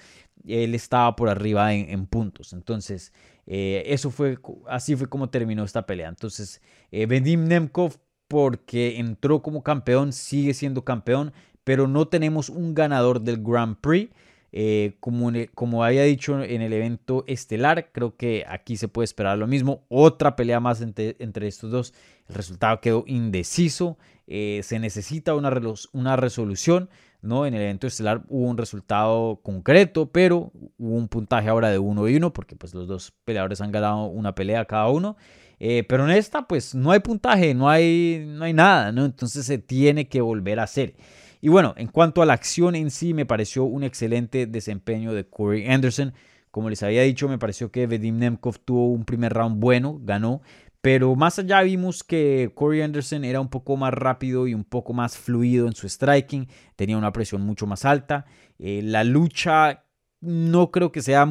él 0.47 0.73
estaba 0.73 1.15
por 1.15 1.29
arriba 1.29 1.73
en, 1.73 2.07
puntos. 2.07 2.53
Entonces 2.53 3.13
eso 3.45 4.09
fue, 4.09 4.39
así 4.67 4.95
fue 4.95 5.07
como 5.07 5.29
terminó 5.29 5.63
esta 5.63 5.85
pelea. 5.85 6.09
Entonces 6.09 6.61
Bedim 6.91 7.45
Nemkov 7.47 7.99
porque 8.27 8.99
entró 8.99 9.41
como 9.41 9.63
campeón, 9.63 10.13
sigue 10.13 10.53
siendo 10.53 10.83
campeón, 10.83 11.33
pero 11.63 11.87
no 11.87 12.07
tenemos 12.07 12.49
un 12.49 12.73
ganador 12.73 13.21
del 13.21 13.43
Grand 13.43 13.77
Prix. 13.77 14.11
Eh, 14.57 14.95
como, 15.01 15.33
como 15.53 15.83
había 15.83 16.03
dicho 16.03 16.41
en 16.41 16.61
el 16.61 16.71
evento 16.71 17.25
estelar, 17.27 17.89
creo 17.91 18.15
que 18.15 18.45
aquí 18.47 18.77
se 18.77 18.87
puede 18.87 19.03
esperar 19.03 19.37
lo 19.37 19.47
mismo. 19.47 19.83
Otra 19.89 20.37
pelea 20.37 20.61
más 20.61 20.79
entre, 20.79 21.17
estos 21.47 21.71
dos. 21.71 21.93
El 22.29 22.35
resultado 22.35 22.79
quedó 22.79 23.03
indeciso. 23.05 23.97
Eh, 24.27 24.61
se 24.63 24.79
necesita 24.79 25.35
una, 25.35 25.51
una 25.91 26.15
resolución. 26.15 26.89
¿no? 27.25 27.45
En 27.45 27.53
el 27.53 27.61
evento 27.61 27.87
estelar 27.87 28.23
hubo 28.29 28.47
un 28.47 28.57
resultado 28.57 29.41
concreto, 29.41 30.11
pero 30.11 30.51
hubo 30.77 30.95
un 30.95 31.07
puntaje 31.07 31.49
ahora 31.49 31.69
de 31.69 31.79
1 31.79 32.07
y 32.07 32.15
1, 32.15 32.31
porque 32.31 32.55
pues, 32.55 32.73
los 32.73 32.87
dos 32.87 33.11
peleadores 33.25 33.61
han 33.61 33.71
ganado 33.71 34.05
una 34.05 34.35
pelea 34.35 34.65
cada 34.65 34.87
uno. 34.87 35.17
Eh, 35.59 35.83
pero 35.87 36.05
en 36.05 36.11
esta, 36.11 36.47
pues 36.47 36.75
no 36.75 36.91
hay 36.91 36.99
puntaje, 36.99 37.53
no 37.53 37.69
hay, 37.69 38.25
no 38.27 38.45
hay 38.45 38.53
nada, 38.53 38.91
¿no? 38.91 39.05
Entonces 39.05 39.45
se 39.45 39.57
tiene 39.57 40.07
que 40.07 40.21
volver 40.21 40.59
a 40.59 40.63
hacer. 40.63 40.95
Y 41.41 41.49
bueno, 41.49 41.73
en 41.77 41.87
cuanto 41.87 42.21
a 42.21 42.25
la 42.25 42.33
acción 42.33 42.75
en 42.75 42.91
sí, 42.91 43.13
me 43.13 43.25
pareció 43.25 43.65
un 43.65 43.83
excelente 43.83 44.47
desempeño 44.47 45.13
de 45.13 45.27
Corey 45.27 45.67
Anderson. 45.67 46.13
Como 46.51 46.69
les 46.69 46.83
había 46.83 47.03
dicho, 47.03 47.27
me 47.27 47.37
pareció 47.37 47.71
que 47.71 47.87
Vedim 47.87 48.17
Nemkov 48.17 48.59
tuvo 48.59 48.87
un 48.87 49.05
primer 49.05 49.33
round 49.33 49.59
bueno, 49.59 49.99
ganó. 50.01 50.41
Pero 50.81 51.15
más 51.15 51.39
allá 51.39 51.61
vimos 51.63 52.03
que 52.03 52.51
Corey 52.53 52.81
Anderson 52.81 53.25
era 53.25 53.41
un 53.41 53.49
poco 53.49 53.75
más 53.75 53.93
rápido 53.93 54.47
y 54.47 54.53
un 54.53 54.63
poco 54.63 54.93
más 54.93 55.17
fluido 55.17 55.67
en 55.67 55.73
su 55.73 55.89
striking. 55.89 56.47
Tenía 56.75 56.97
una 56.97 57.11
presión 57.11 57.41
mucho 57.41 57.65
más 57.65 57.85
alta. 57.85 58.25
Eh, 58.59 58.81
la 58.83 59.03
lucha 59.03 59.83
no 60.21 60.71
creo 60.71 60.91
que 60.91 61.01
sea 61.01 61.27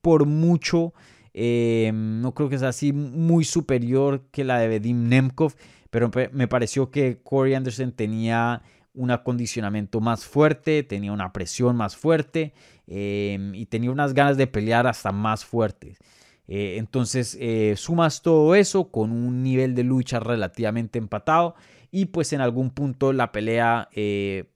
por 0.00 0.26
mucho 0.26 0.94
eh, 1.36 1.90
no 1.92 2.32
creo 2.32 2.48
que 2.48 2.58
sea 2.58 2.68
así 2.68 2.92
muy 2.92 3.44
superior 3.44 4.22
que 4.30 4.44
la 4.44 4.60
de 4.60 4.68
Vedim 4.68 5.08
Nemkov, 5.08 5.54
pero 5.90 6.10
me 6.32 6.48
pareció 6.48 6.90
que 6.90 7.18
Corey 7.22 7.54
Anderson 7.54 7.92
tenía 7.92 8.62
un 8.94 9.10
acondicionamiento 9.10 10.00
más 10.00 10.24
fuerte, 10.24 10.84
tenía 10.84 11.12
una 11.12 11.32
presión 11.32 11.76
más 11.76 11.96
fuerte 11.96 12.54
eh, 12.86 13.50
y 13.52 13.66
tenía 13.66 13.90
unas 13.90 14.14
ganas 14.14 14.36
de 14.36 14.46
pelear 14.46 14.86
hasta 14.86 15.10
más 15.10 15.44
fuertes. 15.44 15.98
Eh, 16.46 16.76
entonces 16.78 17.38
sumas 17.80 18.22
todo 18.22 18.54
eso 18.54 18.90
con 18.90 19.10
un 19.10 19.42
nivel 19.42 19.74
de 19.74 19.82
lucha 19.82 20.20
relativamente 20.20 20.98
empatado 20.98 21.56
y 21.90 22.06
pues 22.06 22.32
en 22.32 22.42
algún 22.42 22.70
punto 22.70 23.12
la 23.12 23.32
pelea 23.32 23.88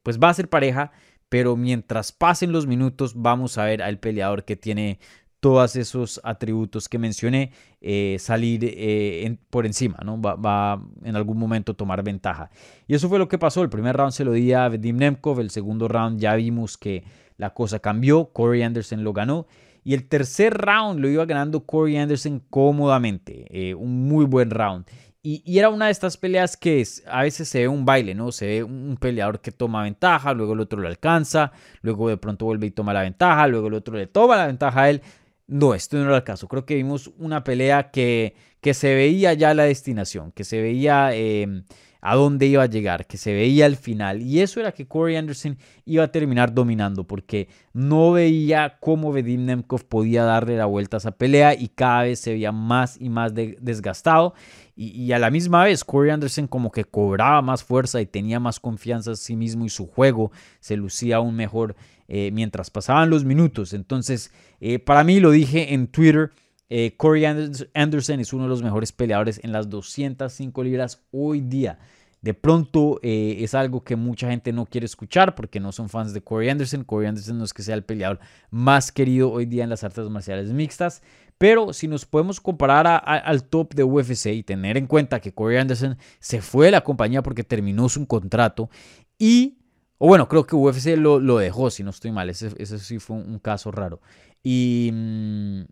pues 0.03 0.21
va 0.21 0.29
a 0.29 0.35
ser 0.35 0.49
pareja, 0.49 0.93
pero 1.29 1.57
mientras 1.57 2.13
pasen 2.13 2.53
los 2.53 2.67
minutos 2.67 3.15
vamos 3.17 3.59
a 3.59 3.65
ver 3.65 3.83
al 3.83 3.99
peleador 3.99 4.45
que 4.45 4.57
tiene 4.57 4.99
todos 5.41 5.77
esos 5.77 6.21
atributos 6.25 6.89
que 6.89 6.99
mencioné 6.99 7.53
eh, 7.81 8.17
salir 8.19 8.61
eh, 8.65 9.37
por 9.51 9.67
encima, 9.67 9.99
¿no? 10.05 10.21
Va, 10.21 10.83
en 11.05 11.17
algún 11.17 11.39
momento 11.39 11.75
tomar 11.75 12.03
ventaja. 12.03 12.51
Y 12.87 12.95
eso 12.95 13.09
fue 13.09 13.19
lo 13.19 13.29
que 13.29 13.39
pasó. 13.39 13.63
El 13.63 13.71
primer 13.71 13.97
round 13.97 14.13
se 14.13 14.25
lo 14.25 14.33
di 14.33 14.53
a 14.53 14.69
Vadim 14.69 14.97
Nemkov, 14.97 15.41
el 15.41 15.51
segundo 15.51 15.87
round 15.87 16.19
ya 16.21 16.35
vimos 16.35 16.77
que 16.77 17.05
la 17.37 17.55
cosa 17.55 17.79
cambió, 17.79 18.33
Corey 18.33 18.63
Anderson 18.63 19.05
lo 19.05 19.13
ganó. 19.13 19.47
Y 19.85 19.95
el 19.95 20.09
tercer 20.09 20.55
round 20.55 21.01
lo 21.01 21.09
iba 21.09 21.25
ganando 21.25 21.65
Corey 21.65 21.97
Anderson 21.97 22.43
cómodamente, 22.51 23.47
eh, 23.51 23.75
un 23.75 24.09
muy 24.09 24.25
buen 24.25 24.51
round. 24.51 24.87
Y, 25.23 25.59
era 25.59 25.69
una 25.69 25.87
de 25.87 25.93
estas 25.93 26.17
peleas 26.17 26.57
que 26.57 26.85
a 27.07 27.23
veces 27.23 27.49
se 27.49 27.61
ve 27.61 27.69
un 27.69 27.85
baile, 27.85 28.15
¿no? 28.15 28.31
Se 28.33 28.47
ve 28.47 28.63
un 28.63 28.97
peleador 29.01 29.41
que 29.41 29.51
toma 29.51 29.83
ventaja, 29.83 30.33
luego 30.33 30.53
el 30.53 30.61
otro 30.61 30.81
lo 30.81 30.89
alcanza, 30.89 31.53
luego 31.83 32.09
de 32.09 32.17
pronto 32.17 32.45
vuelve 32.45 32.67
y 32.69 32.71
toma 32.71 32.93
la 32.93 33.03
ventaja, 33.03 33.47
luego 33.47 33.69
el 33.69 33.75
otro 33.75 33.97
le 33.97 34.07
toma 34.07 34.37
la 34.37 34.47
ventaja 34.47 34.83
a 34.83 34.91
él. 34.91 35.03
No, 35.49 35.75
esto 35.75 35.97
no 35.97 36.05
era 36.05 36.17
el 36.17 36.25
caso. 36.25 36.47
Creo 36.47 36.67
que 36.67 36.75
vimos 36.75 37.11
una 37.19 37.43
pelea 37.43 37.91
que, 37.91 38.37
que 38.61 38.75
se 38.75 38.95
veía 38.95 39.33
ya 39.33 39.55
la 39.55 39.65
destinación, 39.65 40.31
que 40.33 40.45
se 40.45 40.61
veía 40.61 41.15
em, 41.15 41.65
a 42.03 42.17
dónde 42.17 42.47
iba 42.47 42.63
a 42.63 42.67
llegar, 42.67 43.07
que 43.07 43.17
se 43.17 43.33
veía 43.33 43.65
el 43.65 43.77
final. 43.77 44.21
Y 44.21 44.41
eso 44.41 44.61
era 44.61 44.73
que 44.73 44.87
Corey 44.87 45.17
Anderson 45.17 45.57
iba 45.87 46.05
a 46.05 46.13
terminar 46.13 46.53
dominando, 46.53 47.05
porque 47.05 47.49
no 47.73 48.13
veía 48.13 48.77
cómo 48.79 49.11
Vedim 49.11 49.47
Nemkov 49.47 49.87
podía 49.87 50.25
darle 50.25 50.59
la 50.59 50.67
vuelta 50.67 50.97
a 50.97 50.99
esa 50.99 51.13
pelea 51.13 51.55
y 51.55 51.69
cada 51.69 52.03
vez 52.03 52.21
se 52.21 52.33
veía 52.33 52.53
más 52.53 53.01
y 53.01 53.09
más 53.09 53.33
desgastado. 53.35 54.35
Y, 54.77 55.11
a 55.13 55.19
la 55.19 55.31
misma 55.31 55.65
vez, 55.65 55.83
Corey 55.83 56.13
Anderson 56.13 56.47
como 56.47 56.71
que 56.71 56.85
cobraba 56.85 57.41
más 57.43 57.65
fuerza 57.65 58.03
y 58.03 58.07
tenía 58.07 58.39
más 58.39 58.61
confianza 58.61 59.11
en 59.11 59.17
sí 59.17 59.35
mismo 59.35 59.65
y 59.65 59.71
su 59.71 59.87
juego 59.87 60.31
se 60.61 60.77
lucía 60.77 61.17
aún 61.17 61.35
mejor 61.35 61.75
eh, 62.09 62.31
mientras 62.33 62.71
pasaban 62.71 63.11
los 63.11 63.25
minutos. 63.25 63.75
Entonces, 63.75 64.33
eh, 64.61 64.79
para 64.79 65.05
mí 65.05 65.21
lo 65.21 65.31
dije 65.31 65.75
en 65.75 65.89
Twitter, 65.89 66.31
eh, 66.71 66.95
Corey 66.97 67.25
Anderson 67.27 68.21
es 68.21 68.33
uno 68.33 68.45
de 68.45 68.49
los 68.49 68.63
mejores 68.63 68.93
peleadores 68.93 69.41
en 69.45 69.53
las 69.53 69.69
205 69.69 70.65
libras 70.65 71.05
hoy 71.11 71.43
día. 71.43 71.79
De 72.21 72.35
pronto 72.35 72.99
es 73.03 73.55
algo 73.55 73.85
que 73.85 73.95
mucha 73.95 74.29
gente 74.29 74.53
no 74.53 74.67
quiere 74.67 74.87
escuchar 74.87 75.37
porque 75.37 75.61
no 75.61 75.71
son 75.71 75.89
fans 75.89 76.13
de 76.13 76.21
Corey 76.21 76.49
Anderson. 76.49 76.83
Corey 76.83 77.07
Anderson 77.07 77.39
no 77.39 77.45
es 77.45 77.55
que 77.55 77.63
sea 77.63 77.77
el 77.77 77.85
peleador 77.85 78.19
más 78.51 78.91
querido 78.91 79.31
hoy 79.31 79.47
día 79.47 79.63
en 79.63 79.71
las 79.71 79.85
artes 79.85 80.09
marciales 80.11 80.51
mixtas, 80.53 81.01
pero 81.39 81.73
si 81.73 81.87
nos 81.87 82.05
podemos 82.05 82.41
comparar 82.41 83.03
al 83.07 83.45
top 83.45 83.73
de 83.75 83.85
UFC 83.85 84.27
y 84.27 84.43
tener 84.43 84.77
en 84.77 84.89
cuenta 84.89 85.21
que 85.21 85.33
Corey 85.33 85.59
Anderson 85.59 85.97
se 86.19 86.43
fue 86.43 86.67
de 86.67 86.73
la 86.73 86.83
compañía 86.83 87.23
porque 87.23 87.45
terminó 87.45 87.89
su 87.89 88.05
contrato 88.09 88.69
y, 89.17 89.59
o 89.99 90.07
bueno, 90.07 90.29
creo 90.29 90.47
que 90.47 90.55
UFC 90.57 90.97
lo, 90.97 91.19
lo 91.19 91.39
dejó, 91.39 91.71
si 91.71 91.83
no 91.83 91.91
estoy 91.91 92.13
mal, 92.13 92.31
ese, 92.31 92.79
sí 92.79 92.99
fue 92.99 93.17
un, 93.17 93.39
caso 93.41 93.71
raro. 93.73 94.01
Mm, 94.45 95.63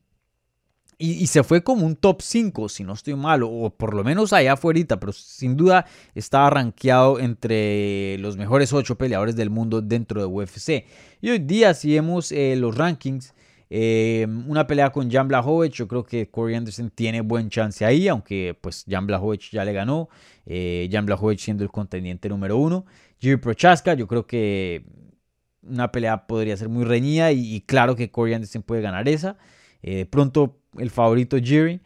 y, 0.99 1.11
y, 1.13 1.27
se 1.27 1.45
fue 1.45 1.63
como 1.63 1.87
un 1.87 1.95
top 1.95 2.23
5, 2.23 2.69
si 2.69 2.83
no 2.83 2.95
estoy 2.95 3.15
mal, 3.15 3.43
o 3.45 3.71
por 3.71 3.95
lo 3.95 4.03
menos 4.03 4.33
allá 4.33 4.55
afuera, 4.55 4.81
pero 4.99 5.13
sin 5.13 5.57
duda 5.57 5.87
estaba 6.15 6.51
rankeado 6.51 7.21
entre 7.21 8.19
los 8.19 8.37
mejores 8.37 8.73
8 8.73 8.97
peleadores 8.97 9.37
del 9.37 9.51
mundo 9.51 9.81
dentro 9.81 10.21
de 10.21 10.27
UFC. 10.27 10.87
Y 11.21 11.31
hoy 11.31 11.39
día, 11.39 11.75
si 11.75 11.93
vemos 11.93 12.33
eh, 12.33 12.57
los 12.57 12.77
rankings, 12.77 13.33
eh, 13.69 14.27
una 14.47 14.67
pelea 14.67 14.91
con 14.91 15.11
Jan 15.11 15.27
Blachowicz, 15.29 15.75
yo 15.75 15.89
creo 15.89 16.05
que 16.05 16.31
Corey 16.31 16.55
Anderson 16.55 16.91
tiene 16.91 17.21
buen 17.21 17.51
chance 17.51 17.85
ahí, 17.85 18.07
aunque 18.09 18.57
pues 18.61 18.85
Jan 18.89 19.07
Blachowicz 19.07 19.51
ya 19.51 19.65
le 19.65 19.73
ganó, 19.73 20.09
eh, 20.47 20.89
Jan 20.91 21.05
Blachowicz 21.07 21.43
siendo 21.43 21.65
el 21.65 21.71
contendiente 21.71 22.29
número 22.29 22.57
uno. 22.57 22.87
Jiri 23.21 23.37
Prochaska, 23.37 23.95
yo 23.95 24.07
creo 24.07 24.27
que 24.27 24.85
una 25.63 25.91
pelea 25.91 26.27
podría 26.27 26.57
ser 26.57 26.69
muy 26.69 26.85
reñida 26.85 27.33
y, 27.33 27.61
claro 27.63 27.97
que 27.97 28.11
Corey 28.11 28.35
Anderson 28.35 28.63
puede 28.63 28.83
ganar 28.83 29.09
esa. 29.09 29.37
Eh, 29.83 30.07
pronto 30.07 30.59
el 30.79 30.91
favorito 30.91 31.37
Jiri. 31.39 31.81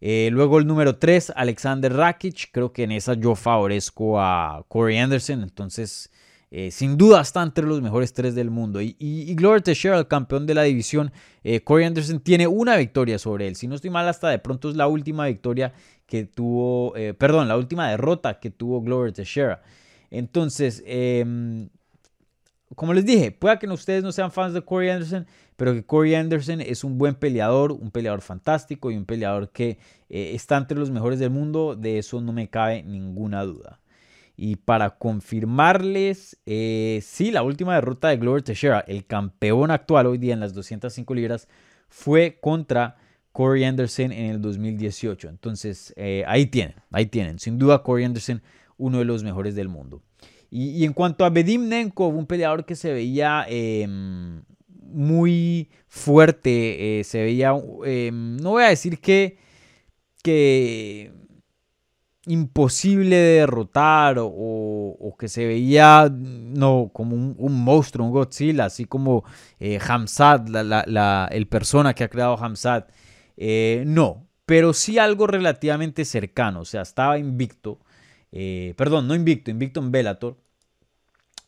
Eh, 0.00 0.28
luego 0.32 0.58
el 0.58 0.66
número 0.66 0.96
3, 0.96 1.32
Alexander 1.34 1.92
Rakic. 1.92 2.50
Creo 2.52 2.72
que 2.72 2.84
en 2.84 2.92
esa 2.92 3.14
yo 3.14 3.34
favorezco 3.34 4.20
a 4.20 4.64
Corey 4.68 4.98
Anderson. 4.98 5.42
Entonces 5.42 6.10
eh, 6.56 6.70
sin 6.70 6.96
duda 6.96 7.20
está 7.20 7.42
entre 7.42 7.66
los 7.66 7.82
mejores 7.82 8.12
tres 8.12 8.36
del 8.36 8.48
mundo. 8.48 8.80
Y, 8.80 8.94
y, 9.00 9.34
Glover 9.34 9.60
Teixeira, 9.60 9.98
el 9.98 10.06
campeón 10.06 10.46
de 10.46 10.54
la 10.54 10.62
división, 10.62 11.10
eh, 11.42 11.64
Corey 11.64 11.84
Anderson 11.84 12.20
tiene 12.20 12.46
una 12.46 12.76
victoria 12.76 13.18
sobre 13.18 13.48
él. 13.48 13.56
Si 13.56 13.66
no 13.66 13.74
estoy 13.74 13.90
mal, 13.90 14.06
hasta 14.06 14.28
de 14.28 14.38
pronto 14.38 14.70
es 14.70 14.76
la 14.76 14.86
última 14.86 15.26
victoria 15.26 15.72
que 16.06 16.26
tuvo, 16.26 16.94
eh, 16.96 17.12
perdón, 17.12 17.48
la 17.48 17.56
última 17.56 17.90
derrota 17.90 18.38
que 18.38 18.50
tuvo 18.50 18.82
Glover 18.82 19.12
Teixeira. 19.12 19.62
Entonces, 20.14 20.82
em, 20.86 21.68
como 22.74 22.94
les 22.94 23.04
dije, 23.04 23.30
pueda 23.30 23.58
que 23.58 23.66
ustedes 23.68 24.02
no 24.02 24.12
sean 24.12 24.32
fans 24.32 24.54
de 24.54 24.62
Corey 24.62 24.90
Anderson, 24.90 25.26
pero 25.56 25.72
que 25.74 25.84
Corey 25.84 26.14
Anderson 26.14 26.60
es 26.60 26.84
un 26.84 26.98
buen 26.98 27.14
peleador, 27.14 27.72
un 27.72 27.90
peleador 27.90 28.20
fantástico 28.20 28.90
y 28.90 28.96
un 28.96 29.04
peleador 29.04 29.50
que 29.50 29.78
está 30.08 30.56
entre 30.56 30.78
los 30.78 30.90
mejores 30.90 31.18
del 31.18 31.30
mundo, 31.30 31.76
de 31.76 31.98
eso 31.98 32.20
no 32.20 32.32
me 32.32 32.48
cabe 32.48 32.82
ninguna 32.82 33.44
duda. 33.44 33.80
Y 34.36 34.56
para 34.56 34.98
confirmarles, 34.98 36.38
eh, 36.44 37.00
sí, 37.02 37.30
la 37.30 37.42
última 37.42 37.74
derrota 37.76 38.08
de 38.08 38.16
Glover 38.16 38.42
Teixeira, 38.42 38.84
el 38.88 39.06
campeón 39.06 39.70
actual 39.70 40.06
hoy 40.06 40.18
día 40.18 40.34
en 40.34 40.40
las 40.40 40.54
205 40.54 41.14
libras, 41.14 41.48
fue 41.88 42.38
contra 42.40 42.96
Corey 43.30 43.62
Anderson 43.64 44.10
en 44.10 44.30
el 44.30 44.40
2018. 44.40 45.28
Entonces, 45.28 45.94
eh, 45.96 46.24
ahí 46.26 46.46
tienen, 46.46 46.74
ahí 46.90 47.06
tienen. 47.06 47.38
Sin 47.38 47.58
duda, 47.58 47.84
Corey 47.84 48.04
Anderson, 48.04 48.42
uno 48.76 48.98
de 48.98 49.04
los 49.04 49.22
mejores 49.22 49.54
del 49.54 49.68
mundo. 49.68 50.02
Y, 50.50 50.84
en 50.84 50.92
cuanto 50.92 51.24
a 51.24 51.30
Bedim 51.30 51.68
Nenkov, 51.68 52.16
un 52.16 52.26
peleador 52.26 52.64
que 52.64 52.76
se 52.76 52.92
veía 52.92 53.44
em, 53.48 54.42
muy 54.68 55.68
fuerte, 55.88 57.00
eh, 57.00 57.04
se 57.04 57.22
veía, 57.24 57.52
em, 57.84 58.36
no 58.36 58.50
voy 58.50 58.62
a 58.62 58.68
decir 58.68 59.00
que, 59.00 59.36
que 60.22 61.12
imposible 62.26 63.16
de 63.16 63.40
derrotar 63.40 64.16
o, 64.20 65.16
que 65.18 65.28
se 65.28 65.46
veía 65.46 66.10
no 66.10 66.90
como 66.92 67.14
un, 67.16 67.64
monstruo, 67.64 68.06
un 68.06 68.12
Godzilla, 68.12 68.66
así 68.66 68.84
como 68.84 69.24
eh, 69.60 69.78
Hamzat, 69.86 70.48
la, 70.48 71.28
el 71.30 71.46
persona 71.46 71.94
que 71.94 72.04
ha 72.04 72.08
creado 72.08 72.36
Hamzat. 72.36 72.90
Eh, 73.36 73.84
no, 73.86 74.26
pero 74.46 74.72
sí 74.72 74.98
algo 74.98 75.26
relativamente 75.26 76.04
cercano, 76.04 76.60
o 76.60 76.64
sea, 76.64 76.82
estaba 76.82 77.18
invicto, 77.18 77.80
eh, 78.36 78.74
perdón, 78.76 79.06
no 79.06 79.14
invicto, 79.14 79.52
invicto 79.52 79.78
en 79.78 79.92
Bellator. 79.92 80.36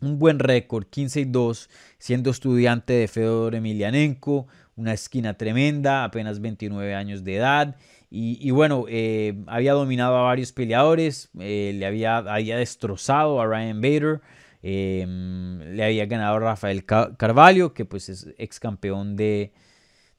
Un 0.00 0.20
buen 0.20 0.38
récord, 0.38 0.86
15 0.86 1.20
y 1.20 1.24
2, 1.24 1.68
siendo 1.98 2.30
estudiante 2.30 2.92
de 2.92 3.08
Fedor 3.08 3.56
Emelianenko, 3.56 4.46
una 4.76 4.92
esquina 4.92 5.36
tremenda, 5.36 6.04
apenas 6.04 6.40
29 6.40 6.94
años 6.94 7.24
de 7.24 7.36
edad. 7.36 7.76
Y, 8.08 8.50
bueno, 8.52 8.84
eh, 8.88 9.34
había 9.46 9.72
dominado 9.72 10.16
a 10.16 10.22
varios 10.22 10.52
peleadores, 10.52 11.28
eh, 11.40 11.72
le 11.74 11.86
había, 11.86 12.22
destrozado 12.22 13.40
a 13.40 13.46
Ryan 13.46 13.80
Bader, 13.80 14.20
le 14.62 15.84
había 15.84 16.06
ganado 16.06 16.36
a 16.36 16.40
Rafael 16.40 16.84
Carvalho, 16.84 17.74
que 17.74 17.84
pues 17.84 18.08
es 18.08 18.28
ex 18.38 18.60
campeón 18.60 19.16
de, 19.16 19.52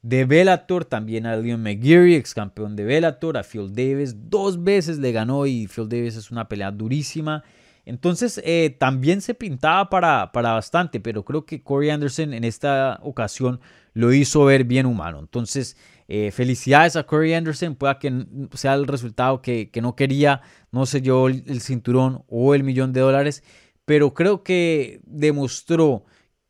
de 0.08 0.24
Bellator, 0.24 0.86
también 0.86 1.26
a 1.26 1.36
Leon 1.36 1.62
McGeary, 1.62 2.16
ex 2.16 2.34
campeón 2.34 2.78
de 2.78 2.86
Bellator, 2.86 3.38
a 3.38 3.44
Phil 3.44 3.74
Davis, 3.74 4.16
dos 4.30 4.64
veces 4.64 5.00
le 5.00 5.12
ganó 5.12 5.46
y 5.46 5.68
Phil 5.68 5.90
Davis 5.90 6.16
es 6.16 6.32
una 6.32 6.48
pelea 6.48 6.72
durísima. 6.72 7.44
Entonces 7.86 8.42
eh, 8.46 8.76
también 8.80 9.20
se 9.20 9.34
pintaba 9.34 9.90
para, 9.90 10.32
para 10.32 10.54
bastante, 10.54 11.02
pero 11.02 11.26
creo 11.26 11.46
que 11.46 11.62
Corey 11.62 11.90
Anderson 11.90 12.34
en 12.34 12.46
esta 12.46 13.00
ocasión 13.04 13.60
lo 13.94 14.14
hizo 14.14 14.46
ver 14.46 14.64
bien 14.64 14.86
humano. 14.86 15.20
Entonces 15.20 15.76
eh, 16.08 16.32
felicidades 16.32 16.96
a 16.96 17.04
Corey 17.04 17.34
Anderson, 17.34 17.76
pueda 17.76 18.00
que 18.00 18.26
sea 18.54 18.76
el 18.76 18.88
resultado 18.88 19.42
que, 19.42 19.70
no 19.82 19.98
quería, 19.98 20.42
no 20.72 20.86
sé 20.86 21.02
yo, 21.02 21.28
el, 21.28 21.60
cinturón 21.60 22.24
o 22.30 22.56
el 22.56 22.64
millón 22.64 22.94
de 22.94 23.02
dólares, 23.02 23.44
pero 23.84 24.14
creo 24.14 24.42
que 24.42 25.02
demostró 25.06 26.06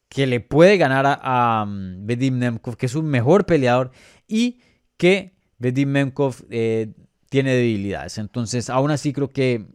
que 0.09 0.27
le 0.27 0.39
puede 0.39 0.77
ganar 0.77 1.05
a, 1.05 1.65
um, 1.67 2.05
Bedim 2.05 2.39
Nemkov, 2.39 2.77
que 2.77 2.85
es 2.85 2.95
un 2.95 3.05
mejor 3.05 3.45
peleador 3.45 3.91
y 4.27 4.59
que 4.97 5.35
Bedim 5.57 5.91
Nemkov 5.91 6.45
eh, 6.49 6.93
tiene 7.29 7.53
debilidades. 7.53 8.17
Entonces, 8.17 8.69
aún 8.69 8.91
así 8.91 9.13
creo 9.13 9.29
que, 9.29 9.65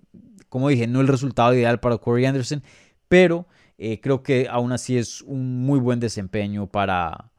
como 0.49 0.68
dije, 0.68 0.87
no 0.87 1.01
el 1.01 1.09
resultado 1.09 1.55
ideal 1.55 1.81
para 1.81 1.99
Corey 1.99 2.25
Anderson, 2.25 2.62
pero 3.09 3.47
eh, 3.79 4.01
creo 4.01 4.23
que 4.23 4.49
aún 4.49 4.73
así 4.73 4.97
es 4.97 5.23
un 5.23 5.61
muy 5.64 5.81
buen 5.81 6.01
desempeño 6.01 6.66
para, 6.66 7.32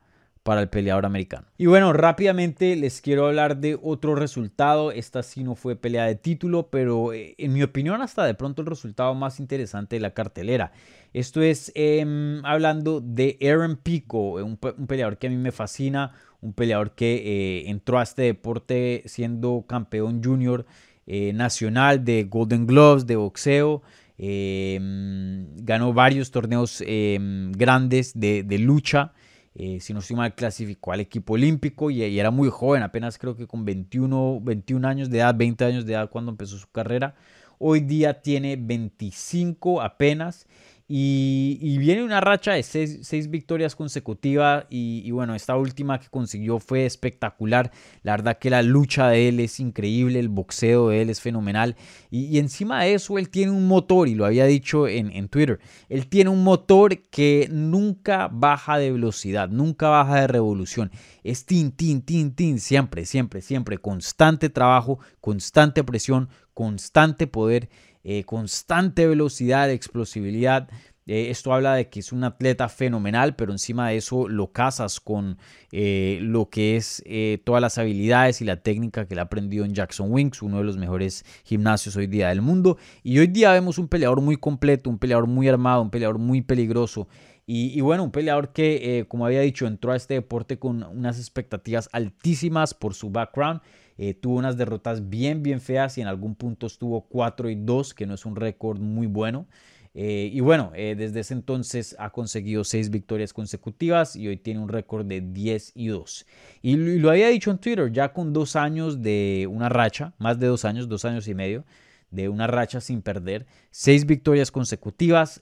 para 0.44 0.62
el 0.62 0.68
peleador 0.68 1.06
americano. 1.06 1.48
Y 1.58 1.68
bueno, 1.68 1.94
rápidamente 1.94 2.76
les 2.76 3.00
quiero 3.00 3.28
hablar 3.28 3.58
de 3.58 3.80
otro 3.82 4.14
resultado. 4.14 4.92
Esta 4.92 5.24
sí 5.24 5.44
no 5.44 5.56
fue 5.56 5.78
pelea 5.78 6.06
de 6.06 6.16
título, 6.16 6.68
pero 6.70 7.14
eh, 7.14 7.34
en 7.38 7.54
mi 7.54 7.64
opinión 7.64 8.02
hasta 8.02 8.26
de 8.26 8.34
pronto 8.34 8.62
el 8.62 8.68
resultado 8.68 9.16
más 9.16 9.40
interesante 9.40 9.96
de 9.96 10.02
la 10.02 10.14
cartelera. 10.14 10.74
Esto 11.14 11.42
es 11.42 11.72
em, 11.76 12.46
hablando 12.46 13.00
de 13.00 13.38
Aaron 13.42 13.78
Pico, 13.78 14.34
un, 14.34 14.58
peleador 14.58 15.18
que 15.18 15.28
a 15.28 15.30
mí 15.30 15.38
me 15.38 15.54
fascina, 15.54 16.12
un 16.42 16.54
peleador 16.54 16.92
que 16.92 17.16
eh, 17.16 17.70
entró 17.70 18.00
a 18.00 18.04
este 18.04 18.24
deporte 18.24 19.04
siendo 19.06 19.64
campeón 19.66 20.22
junior 20.22 20.66
eh, 21.08 21.32
nacional 21.32 22.04
de 22.04 22.26
Golden 22.26 22.68
Gloves, 22.68 23.08
de 23.08 23.16
boxeo. 23.16 23.82
Em, 24.18 25.48
ganó 25.56 25.94
varios 25.94 26.32
torneos 26.32 26.84
em, 26.86 27.52
grandes 27.54 28.20
de, 28.20 28.44
de 28.44 28.60
lucha. 28.60 29.14
Eh, 29.56 29.80
si 29.80 29.94
no 29.94 30.00
estoy 30.00 30.16
mal, 30.16 30.34
clasificó 30.34 30.94
al 30.94 31.00
equipo 31.00 31.34
olímpico 31.34 31.92
y, 31.92 32.04
y, 32.04 32.20
era 32.20 32.32
muy 32.32 32.50
joven, 32.50 32.82
apenas 32.82 33.18
creo 33.20 33.36
que 33.36 33.46
con 33.46 33.66
21, 33.66 34.40
21 34.42 34.88
años 34.88 35.10
de 35.10 35.20
edad, 35.20 35.36
20 35.36 35.66
años 35.66 35.86
de 35.86 35.94
edad 35.94 36.10
cuando 36.10 36.32
empezó 36.32 36.58
su 36.58 36.70
carrera. 36.72 37.16
Hoy 37.60 37.80
día 37.82 38.22
tiene 38.22 38.56
25 38.56 39.82
apenas 39.82 40.48
y, 40.88 41.78
viene 41.78 42.04
una 42.04 42.20
racha 42.20 42.54
de 42.54 42.64
seis, 42.64 43.30
victorias 43.30 43.76
consecutivas 43.76 44.66
y, 44.70 45.10
bueno, 45.12 45.34
esta 45.34 45.56
última 45.56 46.00
que 46.00 46.10
consiguió 46.10 46.60
fue 46.60 46.86
espectacular. 46.86 47.72
La 48.04 48.14
verdad 48.14 48.38
que 48.38 48.50
la 48.50 48.62
lucha 48.62 49.08
de 49.08 49.30
él 49.30 49.40
es 49.40 49.60
increíble, 49.60 50.20
el 50.20 50.30
boxeo 50.30 50.90
de 50.90 51.02
él 51.02 51.10
es 51.10 51.22
fenomenal. 51.22 51.78
Y, 52.12 52.38
encima 52.38 52.84
de 52.84 52.96
eso, 52.96 53.18
él 53.18 53.30
tiene 53.30 53.52
un 53.52 53.68
motor, 53.68 54.08
y 54.10 54.16
lo 54.16 54.26
había 54.26 54.46
dicho 54.46 54.88
en, 54.88 55.30
Twitter, 55.30 55.60
él 55.88 56.08
tiene 56.08 56.30
un 56.30 56.44
motor 56.44 56.98
que 57.10 57.48
nunca 57.50 58.28
baja 58.32 58.78
de 58.78 58.92
velocidad, 58.92 59.50
nunca 59.50 59.88
baja 59.88 60.22
de 60.22 60.28
revolución. 60.28 60.92
Es 61.24 61.46
tin, 61.46 61.72
tin, 61.72 62.02
tin, 62.02 62.36
tin, 62.36 62.60
siempre, 62.60 63.06
siempre, 63.06 63.42
siempre. 63.42 63.78
Constante 63.78 64.50
trabajo, 64.50 65.00
constante 65.22 65.84
presión, 65.84 66.30
constante 66.54 67.26
poder. 67.26 67.70
Eh, 68.04 68.26
constante 68.26 69.08
velocidad, 69.08 69.72
explosividad. 69.72 70.70
Eh, 71.06 71.30
esto 71.30 71.54
habla 71.54 71.76
de 71.76 71.90
que 71.90 72.02
es 72.02 72.12
un 72.12 72.26
atleta 72.26 72.68
fenomenal, 72.68 73.36
pero 73.36 73.54
encima 73.54 73.90
de 73.90 73.98
eso 73.98 74.28
lo 74.28 74.52
casas 74.52 75.00
con 75.00 75.38
eh, 75.72 76.20
lo 76.22 76.50
que 76.50 76.76
es 76.76 77.04
todas 77.46 77.62
las 77.62 77.78
habilidades 77.78 78.42
y 78.42 78.46
la 78.46 78.58
técnica 78.58 79.08
que 79.08 79.16
le 79.16 79.22
ha 79.22 79.26
aprendido 79.26 79.64
en 79.64 79.74
Jackson 79.74 80.12
Wings, 80.12 80.42
uno 80.42 80.58
de 80.58 80.64
los 80.66 80.78
mejores 80.78 81.26
gimnasios 81.46 81.96
hoy 81.96 82.08
día 82.08 82.30
del 82.30 82.42
mundo. 82.42 82.78
Y 83.04 83.20
hoy 83.20 83.28
día 83.28 83.54
vemos 83.54 83.78
un 83.78 83.88
peleador 83.88 84.22
muy 84.22 84.36
completo, 84.36 84.90
un 84.90 85.00
peleador 85.00 85.28
muy 85.28 85.48
armado, 85.48 85.82
un 85.82 85.90
peleador 85.90 86.20
muy 86.20 86.42
peligroso. 86.42 87.08
Y, 87.46 87.78
y 87.78 87.82
bueno, 87.82 88.04
un 88.04 88.12
peleador 88.12 88.54
que, 88.54 89.06
como 89.10 89.26
había 89.26 89.42
dicho, 89.42 89.68
entró 89.68 89.92
a 89.92 89.98
este 89.98 90.14
deporte 90.14 90.60
con 90.60 90.84
unas 90.84 91.20
expectativas 91.20 91.90
altísimas 91.92 92.74
por 92.74 92.94
su 92.94 93.10
background 93.10 93.62
eh, 93.98 94.14
tuvo 94.14 94.38
unas 94.38 94.58
derrotas 94.58 95.10
bien, 95.10 95.44
bien 95.44 95.62
feas 95.62 95.98
y 95.98 96.02
en 96.02 96.08
algún 96.08 96.36
punto 96.36 96.68
estuvo 96.68 97.02
4 97.02 97.50
y 97.50 97.56
2, 97.56 97.94
que 97.94 98.06
no 98.06 98.16
es 98.16 98.26
un 98.26 98.36
récord 98.36 98.80
muy 98.80 99.08
bueno. 99.08 99.48
Eh, 99.96 100.32
y 100.34 100.40
bueno, 100.40 100.72
eh, 100.74 100.96
desde 100.98 101.20
ese 101.20 101.36
entonces 101.36 101.96
ha 102.00 102.10
conseguido 102.10 102.64
6 102.64 102.90
victorias 102.90 103.32
consecutivas 103.32 104.16
y 104.16 104.28
hoy 104.28 104.38
tiene 104.38 104.60
un 104.60 104.70
récord 104.70 105.06
de 105.06 105.22
10 105.22 105.74
y 105.76 105.88
2. 105.88 106.26
Y 106.64 106.76
lo, 106.76 107.12
había 107.12 107.28
dicho 107.28 107.52
en 107.52 107.60
Twitter, 107.60 107.92
ya 107.92 108.12
con 108.12 108.34
dos 108.34 108.56
años 108.56 109.04
de 109.04 109.48
una 109.52 109.70
racha, 109.70 110.14
más 110.18 110.40
de 110.40 110.48
dos 110.48 110.66
años, 110.66 110.90
dos 110.90 111.06
años 111.06 111.28
y 111.28 111.36
medio, 111.36 111.64
de 112.10 112.30
una 112.30 112.48
racha 112.48 112.82
sin 112.82 113.02
perder, 113.02 113.46
6 113.72 114.06
victorias 114.06 114.52
consecutivas, 114.52 115.42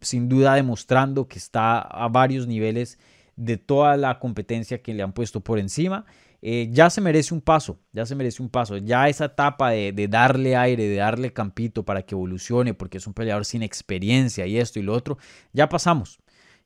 sin 0.00 0.28
duda 0.28 0.54
demostrando 0.54 1.28
que 1.28 1.38
está 1.38 1.80
a 1.80 2.08
varios 2.08 2.46
niveles 2.46 2.98
de 3.36 3.56
toda 3.56 3.96
la 3.96 4.18
competencia 4.18 4.82
que 4.82 4.94
le 4.94 5.02
han 5.02 5.12
puesto 5.12 5.40
por 5.40 5.58
encima. 5.58 6.04
Eh, 6.42 6.68
ya 6.72 6.88
se 6.88 7.00
merece 7.00 7.34
un 7.34 7.40
paso, 7.40 7.78
ya 7.92 8.06
se 8.06 8.14
merece 8.14 8.42
un 8.42 8.48
paso. 8.48 8.78
Ya 8.78 9.08
esa 9.08 9.26
etapa 9.26 9.70
de, 9.70 10.08
darle 10.08 10.56
aire, 10.56 10.88
de 10.88 10.96
darle 10.96 11.32
campito 11.32 11.84
para 11.84 12.02
que 12.02 12.14
evolucione, 12.14 12.74
porque 12.74 12.98
es 12.98 13.06
un 13.06 13.14
peleador 13.14 13.44
sin 13.44 13.62
experiencia 13.62 14.46
y 14.46 14.58
esto 14.58 14.78
y 14.78 14.82
lo 14.82 14.94
otro, 14.94 15.18
ya 15.52 15.68
pasamos. 15.68 16.18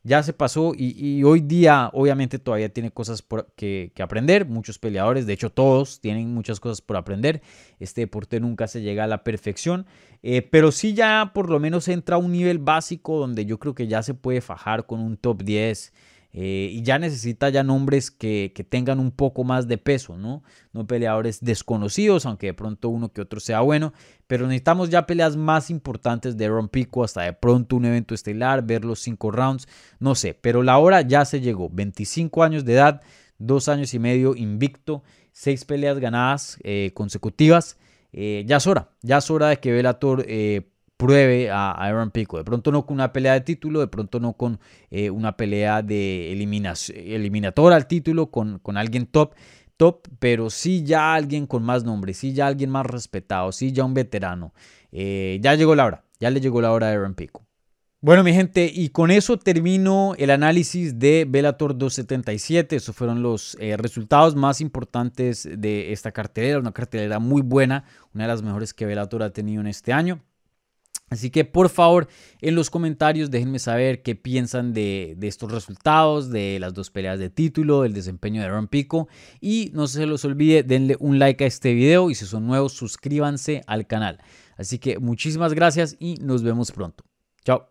Ya 0.06 0.22
se 0.22 0.34
pasó 0.34 0.74
y, 0.76 1.22
hoy 1.24 1.40
día 1.40 1.88
obviamente 1.94 2.38
todavía 2.38 2.68
tiene 2.68 2.90
cosas 2.90 3.22
por 3.22 3.50
que, 3.56 3.90
aprender. 3.98 4.46
Muchos 4.46 4.78
peleadores, 4.78 5.26
de 5.26 5.32
hecho 5.32 5.50
todos 5.50 6.00
tienen 6.00 6.32
muchas 6.34 6.60
cosas 6.60 6.82
por 6.82 6.98
aprender. 6.98 7.40
Este 7.80 8.02
deporte 8.02 8.38
nunca 8.38 8.68
se 8.68 8.82
llega 8.82 9.04
a 9.04 9.06
la 9.06 9.24
perfección. 9.24 9.86
Eh, 10.22 10.42
pero 10.42 10.72
sí 10.72 10.92
ya 10.92 11.32
por 11.34 11.48
lo 11.50 11.58
menos 11.58 11.88
entra 11.88 12.16
a 12.16 12.18
un 12.18 12.32
nivel 12.32 12.58
básico 12.58 13.18
donde 13.18 13.46
yo 13.46 13.58
creo 13.58 13.74
que 13.74 13.86
ya 13.86 14.02
se 14.02 14.12
puede 14.12 14.42
fajar 14.42 14.84
con 14.86 15.00
un 15.00 15.16
top 15.16 15.42
10 15.42 15.92
eh, 16.36 16.68
y 16.72 16.82
ya 16.82 16.98
necesita 16.98 17.48
ya 17.48 17.62
nombres 17.62 18.10
que, 18.10 18.52
tengan 18.68 18.98
un 18.98 19.12
poco 19.12 19.44
más 19.44 19.68
de 19.68 19.78
peso, 19.78 20.18
¿no? 20.18 20.42
No 20.72 20.84
peleadores 20.84 21.44
desconocidos, 21.44 22.26
aunque 22.26 22.48
de 22.48 22.54
pronto 22.54 22.88
uno 22.88 23.12
que 23.12 23.20
otro 23.20 23.38
sea 23.38 23.60
bueno, 23.60 23.92
pero 24.26 24.48
necesitamos 24.48 24.90
ya 24.90 25.06
peleas 25.06 25.36
más 25.36 25.70
importantes 25.70 26.36
de 26.36 26.48
Ron 26.48 26.68
Pico, 26.68 27.04
hasta 27.04 27.22
de 27.22 27.34
pronto 27.34 27.76
un 27.76 27.84
evento 27.84 28.16
estelar, 28.16 28.66
ver 28.66 28.84
los 28.84 28.98
cinco 28.98 29.30
rounds, 29.30 29.68
no 30.00 30.16
sé, 30.16 30.34
pero 30.34 30.64
la 30.64 30.78
hora 30.78 31.02
ya 31.02 31.24
se 31.24 31.40
llegó, 31.40 31.70
25 31.70 32.42
años 32.42 32.64
de 32.64 32.72
edad, 32.72 33.00
dos 33.38 33.68
años 33.68 33.94
y 33.94 34.00
medio 34.00 34.34
invicto, 34.34 35.04
seis 35.30 35.64
peleas 35.64 36.00
ganadas 36.00 36.58
eh, 36.64 36.90
consecutivas, 36.94 37.78
eh, 38.12 38.42
ya 38.44 38.56
es 38.56 38.66
hora, 38.66 38.90
ya 39.02 39.18
es 39.18 39.30
hora 39.30 39.50
de 39.50 39.58
que 39.58 39.70
Bellator 39.70 40.24
pruebe 40.96 41.50
a 41.50 41.72
Aaron 41.72 42.10
Pico. 42.10 42.38
De 42.38 42.44
pronto 42.44 42.72
no 42.72 42.86
con 42.86 42.94
una 42.94 43.12
pelea 43.12 43.34
de 43.34 43.40
título, 43.40 43.80
de 43.80 43.88
pronto 43.88 44.20
no 44.20 44.34
con 44.34 44.60
eh, 44.90 45.10
una 45.10 45.36
pelea 45.36 45.82
de 45.82 46.32
eliminatoria 46.32 47.76
al 47.76 47.86
título, 47.86 48.30
con, 48.30 48.58
con 48.60 48.76
alguien 48.76 49.06
top, 49.06 49.34
top, 49.76 50.06
pero 50.18 50.50
sí 50.50 50.84
ya 50.84 51.14
alguien 51.14 51.46
con 51.46 51.62
más 51.62 51.84
nombre, 51.84 52.14
sí 52.14 52.32
ya 52.32 52.46
alguien 52.46 52.70
más 52.70 52.86
respetado, 52.86 53.52
sí 53.52 53.72
ya 53.72 53.84
un 53.84 53.94
veterano. 53.94 54.54
Eh, 54.92 55.38
ya 55.42 55.54
llegó 55.54 55.74
la 55.74 55.86
hora, 55.86 56.04
ya 56.20 56.30
le 56.30 56.40
llegó 56.40 56.60
la 56.60 56.72
hora 56.72 56.88
a 56.88 56.90
Aaron 56.92 57.14
Pico. 57.14 57.44
Bueno, 58.00 58.22
mi 58.22 58.34
gente, 58.34 58.70
y 58.72 58.90
con 58.90 59.10
eso 59.10 59.38
termino 59.38 60.14
el 60.18 60.28
análisis 60.28 60.98
de 60.98 61.24
Bellator 61.26 61.78
277. 61.78 62.76
Esos 62.76 62.94
fueron 62.94 63.22
los 63.22 63.56
eh, 63.58 63.78
resultados 63.78 64.36
más 64.36 64.60
importantes 64.60 65.48
de 65.50 65.90
esta 65.90 66.12
cartelera. 66.12 66.58
Una 66.58 66.72
cartelera 66.72 67.18
muy 67.18 67.40
buena, 67.40 67.84
una 68.12 68.24
de 68.24 68.28
las 68.28 68.42
mejores 68.42 68.74
que 68.74 68.84
Bellator 68.84 69.22
ha 69.22 69.30
tenido 69.30 69.62
en 69.62 69.68
este 69.68 69.94
año. 69.94 70.20
Así 71.14 71.30
que 71.30 71.44
por 71.44 71.68
favor 71.68 72.08
en 72.40 72.56
los 72.56 72.70
comentarios 72.70 73.30
déjenme 73.30 73.60
saber 73.60 74.02
qué 74.02 74.16
piensan 74.16 74.72
de, 74.72 75.16
estos 75.22 75.52
resultados, 75.52 76.28
de 76.28 76.58
las 76.60 76.74
dos 76.74 76.90
peleas 76.90 77.20
de 77.20 77.30
título, 77.30 77.82
del 77.82 77.94
desempeño 77.94 78.40
de 78.40 78.48
Aaron 78.48 78.66
Pico. 78.66 79.08
Y 79.40 79.70
no 79.74 79.86
se 79.86 80.06
los 80.06 80.24
olvide, 80.24 80.64
denle 80.64 80.96
un 80.98 81.20
like 81.20 81.44
a 81.44 81.46
este 81.46 81.72
video 81.72 82.10
y 82.10 82.16
si 82.16 82.26
son 82.26 82.46
nuevos 82.46 82.72
suscríbanse 82.72 83.62
al 83.68 83.86
canal. 83.86 84.20
Así 84.56 84.78
que 84.78 84.98
muchísimas 84.98 85.54
gracias 85.54 85.96
y 86.00 86.16
nos 86.16 86.42
vemos 86.42 86.72
pronto. 86.72 87.04
Chao. 87.44 87.70